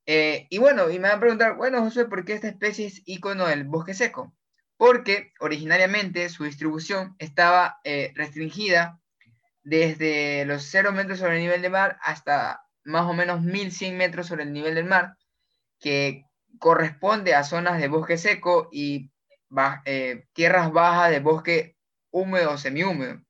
[0.05, 3.01] Eh, y bueno, y me van a preguntar, bueno, José, ¿por qué esta especie es
[3.05, 4.33] icono del bosque seco?
[4.77, 8.99] Porque originariamente su distribución estaba eh, restringida
[9.63, 14.27] desde los 0 metros sobre el nivel del mar hasta más o menos 1100 metros
[14.27, 15.15] sobre el nivel del mar,
[15.79, 16.25] que
[16.57, 19.11] corresponde a zonas de bosque seco y
[19.85, 21.77] eh, tierras bajas de bosque
[22.09, 23.21] húmedo o semihúmedo.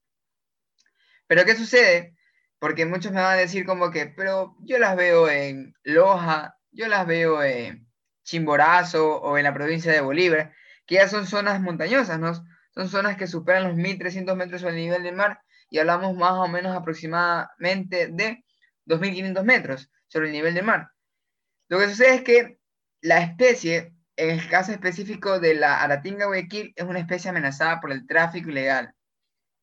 [1.28, 2.16] Pero ¿qué sucede?
[2.62, 6.88] Porque muchos me van a decir como que, pero yo las veo en Loja, yo
[6.88, 7.88] las veo en
[8.24, 10.54] Chimborazo o en la provincia de Bolívar,
[10.86, 12.34] que ya son zonas montañosas, ¿no?
[12.76, 15.42] Son zonas que superan los 1300 metros sobre el nivel del mar
[15.72, 18.46] y hablamos más o menos aproximadamente de
[18.86, 20.92] 2500 metros sobre el nivel del mar.
[21.68, 22.60] Lo que sucede es que
[23.02, 23.92] la especie
[24.22, 28.50] en el caso específico de la aratinga guayaquil, es una especie amenazada por el tráfico
[28.52, 28.94] ilegal.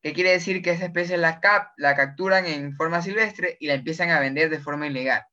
[0.01, 0.61] ¿Qué quiere decir?
[0.61, 4.49] Que esa especie la, cap, la capturan en forma silvestre y la empiezan a vender
[4.49, 5.23] de forma ilegal.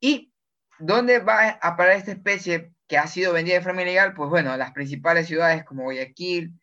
[0.00, 0.32] ¿Y
[0.78, 4.14] dónde va a parar esta especie que ha sido vendida de forma ilegal?
[4.14, 6.58] Pues bueno, las principales ciudades como Guayaquil,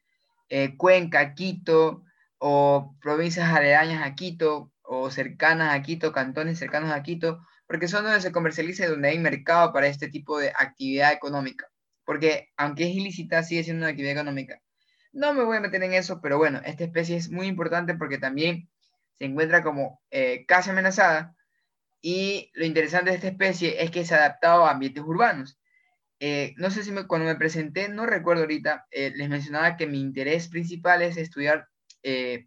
[0.49, 2.03] eh, Cuenca, Quito,
[2.37, 8.05] o provincias aledañas a Quito, o cercanas a Quito, cantones cercanos a Quito, porque son
[8.05, 11.67] donde se comercializa y donde hay mercado para este tipo de actividad económica
[12.05, 14.61] porque aunque es ilícita, sigue siendo una actividad económica.
[15.15, 18.17] No me voy a meter en eso, pero bueno, esta especie es muy importante porque
[18.17, 18.69] también
[19.17, 21.37] se encuentra como eh, casi amenazada
[22.01, 25.57] y lo interesante de esta especie es que se ha adaptado a ambientes urbanos.
[26.19, 30.01] Eh, no sé si cuando me presenté, no recuerdo ahorita, eh, les mencionaba que mi
[30.01, 31.69] interés principal es estudiar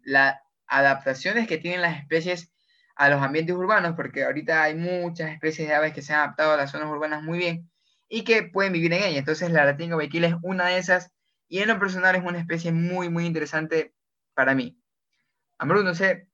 [0.03, 0.35] las
[0.67, 2.53] adaptaciones que tienen las especies
[2.95, 6.53] a los ambientes urbanos, porque ahorita hay muchas especies de aves que se han adaptado
[6.53, 7.69] a las zonas urbanas muy bien,
[8.07, 9.17] y que pueden vivir en ella.
[9.17, 11.11] Entonces la latinga es una de esas
[11.49, 13.93] y en lo personal es una especie muy, muy interesante
[14.33, 14.79] para mí.
[15.57, 16.29] Amor, no sé,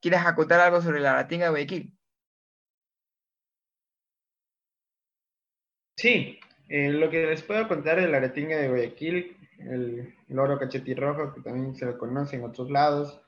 [0.00, 1.98] ¿quieres acotar algo sobre la latinga de Guayaquil?
[5.96, 11.34] Sí, eh, lo que les puedo contar de la aratinga de Guayaquil, el loro cachetirrojo,
[11.34, 13.20] que también se lo conoce en otros lados,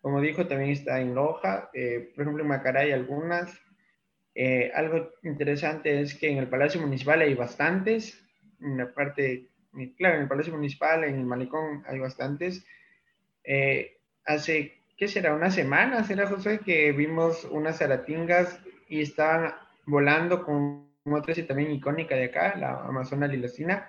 [0.00, 3.60] como dijo, también está en Loja, eh, por ejemplo en Macará hay algunas,
[4.34, 8.24] eh, algo interesante es que en el Palacio Municipal hay bastantes,
[8.60, 9.50] en la parte,
[9.96, 12.64] claro, en el Palacio Municipal, en el Malecón hay bastantes.
[13.44, 15.34] Eh, hace, ¿qué será?
[15.34, 19.54] Una semana, será José, que vimos unas aratingas y estaban
[19.86, 23.88] volando con otra y también icónica de acá, la Amazona Lilacina.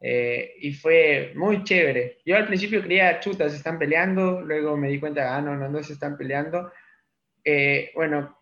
[0.00, 2.18] Eh, y fue muy chévere.
[2.24, 5.68] Yo al principio creía, chutas, se están peleando, luego me di cuenta, ah, no, no,
[5.68, 6.70] no se están peleando.
[7.94, 8.38] bueno,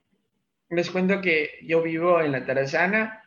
[0.70, 3.22] les cuento que yo vivo en la Tarazana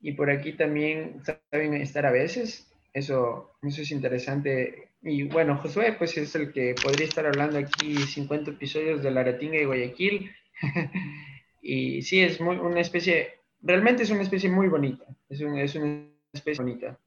[0.00, 2.69] y por aquí también saben estar a veces.
[2.92, 7.96] Eso, eso es interesante y bueno, Josué, pues es el que podría estar hablando aquí
[7.96, 10.30] 50 episodios de la Ratinga de Guayaquil.
[11.62, 16.04] y sí, es muy, una especie, realmente es una especie muy bonita, es, es una
[16.32, 16.98] especie bonita.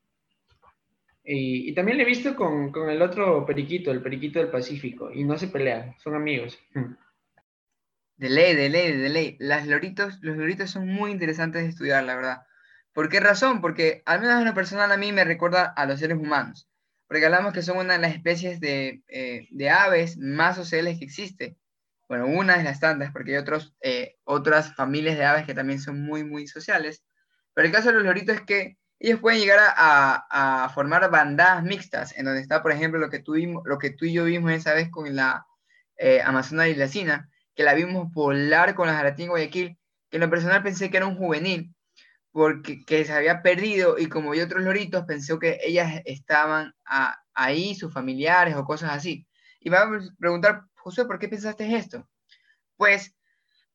[1.23, 5.09] Y, y, también le he visto con, con, el otro periquito, el periquito del Pacífico,
[5.11, 6.59] y no se pelean, son amigos.
[8.15, 9.35] De ley, de ley, de ley.
[9.39, 12.43] Las loritos, los loritos son muy interesantes de estudiar, la verdad.
[12.93, 13.61] ¿Por qué razón?
[13.61, 16.69] Porque al menos en lo personal a mí me recuerda a los seres humanos.
[17.07, 21.05] Porque hablamos que son una de las especies de, eh, de aves más sociales que
[21.05, 21.57] existe.
[22.07, 25.79] Bueno, una es las tantas, porque hay otros, eh, otras familias de aves que también
[25.79, 27.03] son muy, muy sociales.
[27.53, 31.63] Pero el caso de los loritos es que ellos pueden llegar a, a, formar bandadas
[31.63, 33.35] mixtas, en donde está, por ejemplo, lo que tú,
[33.65, 35.45] lo que tú y yo vimos esa vez con la
[35.97, 39.77] eh, Amazona Lacina, que la vimos volar con la Jaratín Guayaquil,
[40.09, 41.75] que en lo personal pensé que era un juvenil,
[42.33, 46.73] porque que se había perdido y como vi otros loritos, pensé que ellas estaban
[47.33, 49.27] ahí, sus familiares o cosas así.
[49.61, 49.87] Y me a
[50.19, 52.09] preguntar, José, ¿por qué pensaste esto?
[52.75, 53.15] Pues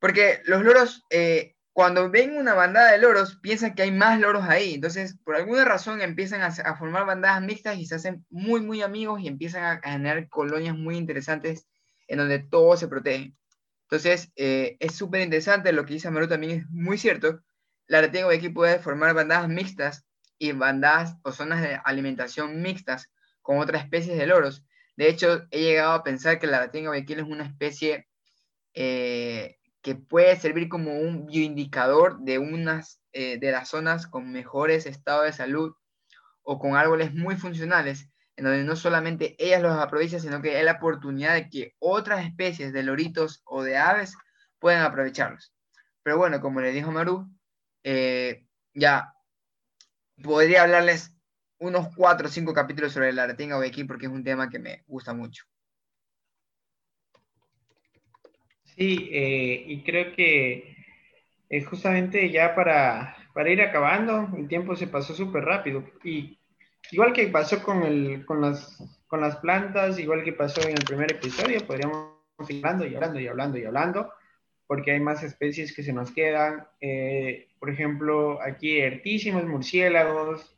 [0.00, 4.44] porque los loros, eh, cuando ven una bandada de loros, piensan que hay más loros
[4.44, 4.74] ahí.
[4.74, 9.20] Entonces, por alguna razón, empiezan a, formar bandadas mixtas y se hacen muy, muy amigos
[9.20, 11.68] y empiezan a, a generar colonias muy interesantes
[12.09, 13.36] en donde todos se protegen.
[13.82, 17.40] Entonces, eh, es súper interesante, lo que dice Amaru también es muy cierto.
[17.89, 20.07] La de aquí puede formar bandadas mixtas
[20.39, 23.11] y bandadas o zonas de alimentación mixtas
[23.43, 24.64] con otras especies de loros.
[24.97, 28.07] De hecho, he llegado a pensar que la de aquí es una especie
[28.74, 34.84] eh, que puede servir como un bioindicador de unas eh, de las zonas con mejores
[34.84, 35.72] estados de salud
[36.43, 40.64] o con árboles muy funcionales en donde no solamente ellas los aprovechan, sino que hay
[40.64, 44.14] la oportunidad de que otras especies de loritos o de aves
[44.59, 45.53] puedan aprovecharlos.
[46.03, 47.28] Pero bueno, como le dijo Maru,
[47.83, 49.14] eh, ya.
[50.22, 51.14] Podría hablarles
[51.59, 54.83] unos cuatro o cinco capítulos sobre la retinga aquí porque es un tema que me
[54.87, 55.45] gusta mucho.
[58.64, 60.76] Sí, eh, y creo que
[61.49, 65.85] es justamente ya para, para ir acabando, el tiempo se pasó súper rápido.
[66.05, 66.39] Y
[66.93, 70.85] igual que pasó con, el, con, las, con las plantas, igual que pasó en el
[70.85, 74.12] primer episodio, podríamos seguir hablando y hablando y hablando y hablando,
[74.69, 76.64] porque hay más especies que se nos quedan.
[76.81, 80.55] Eh, por ejemplo, aquí hertísimos murciélagos,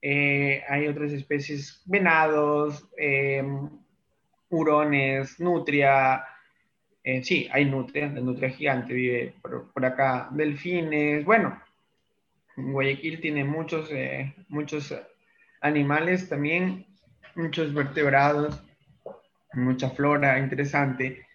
[0.00, 3.68] eh, hay otras especies, venados, em,
[4.48, 6.24] hurones, nutria.
[7.02, 11.24] Eh, sí, hay nutria, la nutria gigante vive por, por acá, delfines.
[11.24, 11.60] Bueno,
[12.56, 13.90] Guayaquil tiene muchos,
[14.48, 14.94] muchos
[15.62, 16.86] animales también,
[17.34, 18.62] muchos vertebrados,
[19.52, 21.26] mucha flora interesante.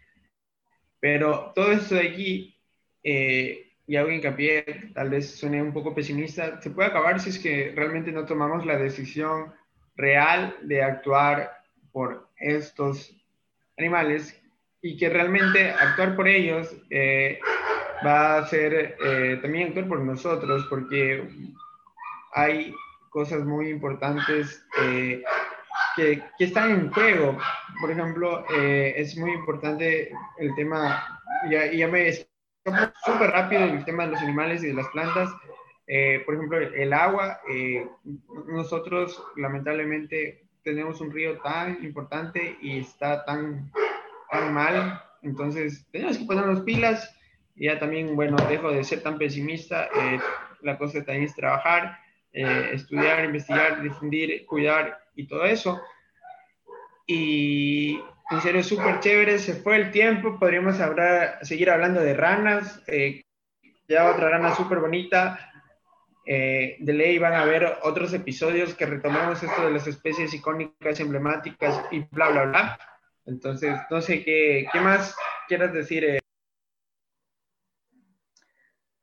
[0.99, 2.55] Pero todo esto de aquí,
[3.03, 7.39] eh, y hago hincapié, tal vez suene un poco pesimista, se puede acabar si es
[7.39, 9.53] que realmente no tomamos la decisión
[9.95, 11.51] real de actuar
[11.91, 13.15] por estos
[13.77, 14.39] animales
[14.81, 17.39] y que realmente actuar por ellos eh,
[18.05, 21.27] va a ser eh, también actuar por nosotros porque
[22.33, 22.73] hay
[23.09, 25.23] cosas muy importantes eh,
[25.97, 27.37] que, que, están en juego.
[27.81, 31.19] Por ejemplo, eh, es muy importante el tema,
[31.51, 35.29] ya, ya me súper rápido el tema de los animales y de las plantas.
[35.87, 37.39] Eh, por ejemplo, el agua,
[38.47, 43.71] nosotros lamentablemente tenemos un río tan importante y está tan,
[44.31, 47.13] tan mal, entonces tenemos que ponernos pilas.
[47.55, 49.89] Ya también, bueno, dejo de ser tan pesimista,
[50.61, 51.97] la cosa también es trabajar
[52.33, 55.82] eh, estudiar, investigar, difundir, cuidar y todo eso.
[57.05, 57.99] Y
[58.30, 63.24] en serio, súper chévere, se fue el tiempo, podríamos hablar, seguir hablando de ranas, eh,
[63.88, 65.39] ya otra rana súper bonita.
[66.30, 70.99] Eh, de ley van a ver otros episodios que retomamos esto de las especies icónicas,
[70.99, 72.80] emblemáticas y bla, bla, bla.
[73.26, 75.15] Entonces, no sé qué, qué más
[75.47, 76.20] quieras decir.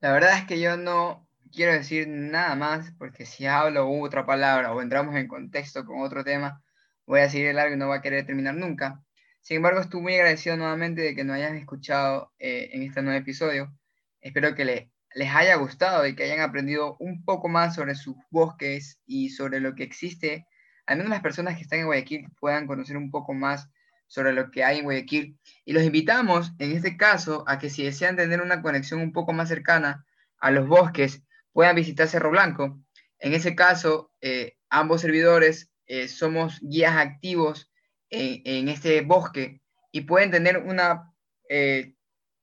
[0.01, 4.73] La verdad es que yo no, quiero decir nada más, porque si hablo otra palabra
[4.73, 6.63] o entramos en contexto con otro tema,
[7.07, 9.03] voy a seguir largo y no voy a querer terminar nunca.
[9.41, 13.19] Sin embargo, estoy muy agradecido nuevamente de que nos hayan escuchado eh, en este nuevo
[13.19, 13.73] episodio.
[14.21, 18.99] Espero que les haya gustado y que hayan aprendido un poco más sobre sus bosques
[19.07, 20.47] y sobre lo que existe.
[20.87, 23.69] Al menos las personas que están en Guayaquil puedan conocer un poco más
[24.07, 25.39] sobre lo que hay en Guayaquil.
[25.65, 29.33] Y los invitamos, en este caso, a que si desean tener una conexión un poco
[29.33, 30.05] más cercana
[30.39, 31.23] a los bosques,
[31.55, 32.79] puedan visitar Cerro Blanco.
[33.19, 37.71] En ese caso, eh, ambos servidores eh, somos guías activos
[38.11, 41.13] en, este bosque y pueden tener una
[41.49, 41.95] eh,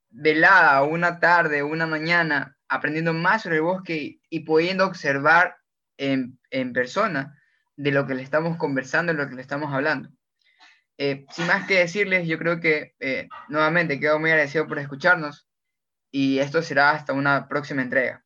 [0.10, 5.56] velada una tarde una mañana aprendiendo más sobre el bosque y, pudiendo observar
[5.98, 7.40] en, en, persona
[7.78, 10.10] de lo que le estamos conversando, de lo que le estamos hablando.
[10.98, 12.96] Sin más que decirles, yo creo que
[13.48, 15.48] nuevamente quedo muy agradecido por escucharnos
[16.12, 18.20] y esto será hasta una próxima entrega.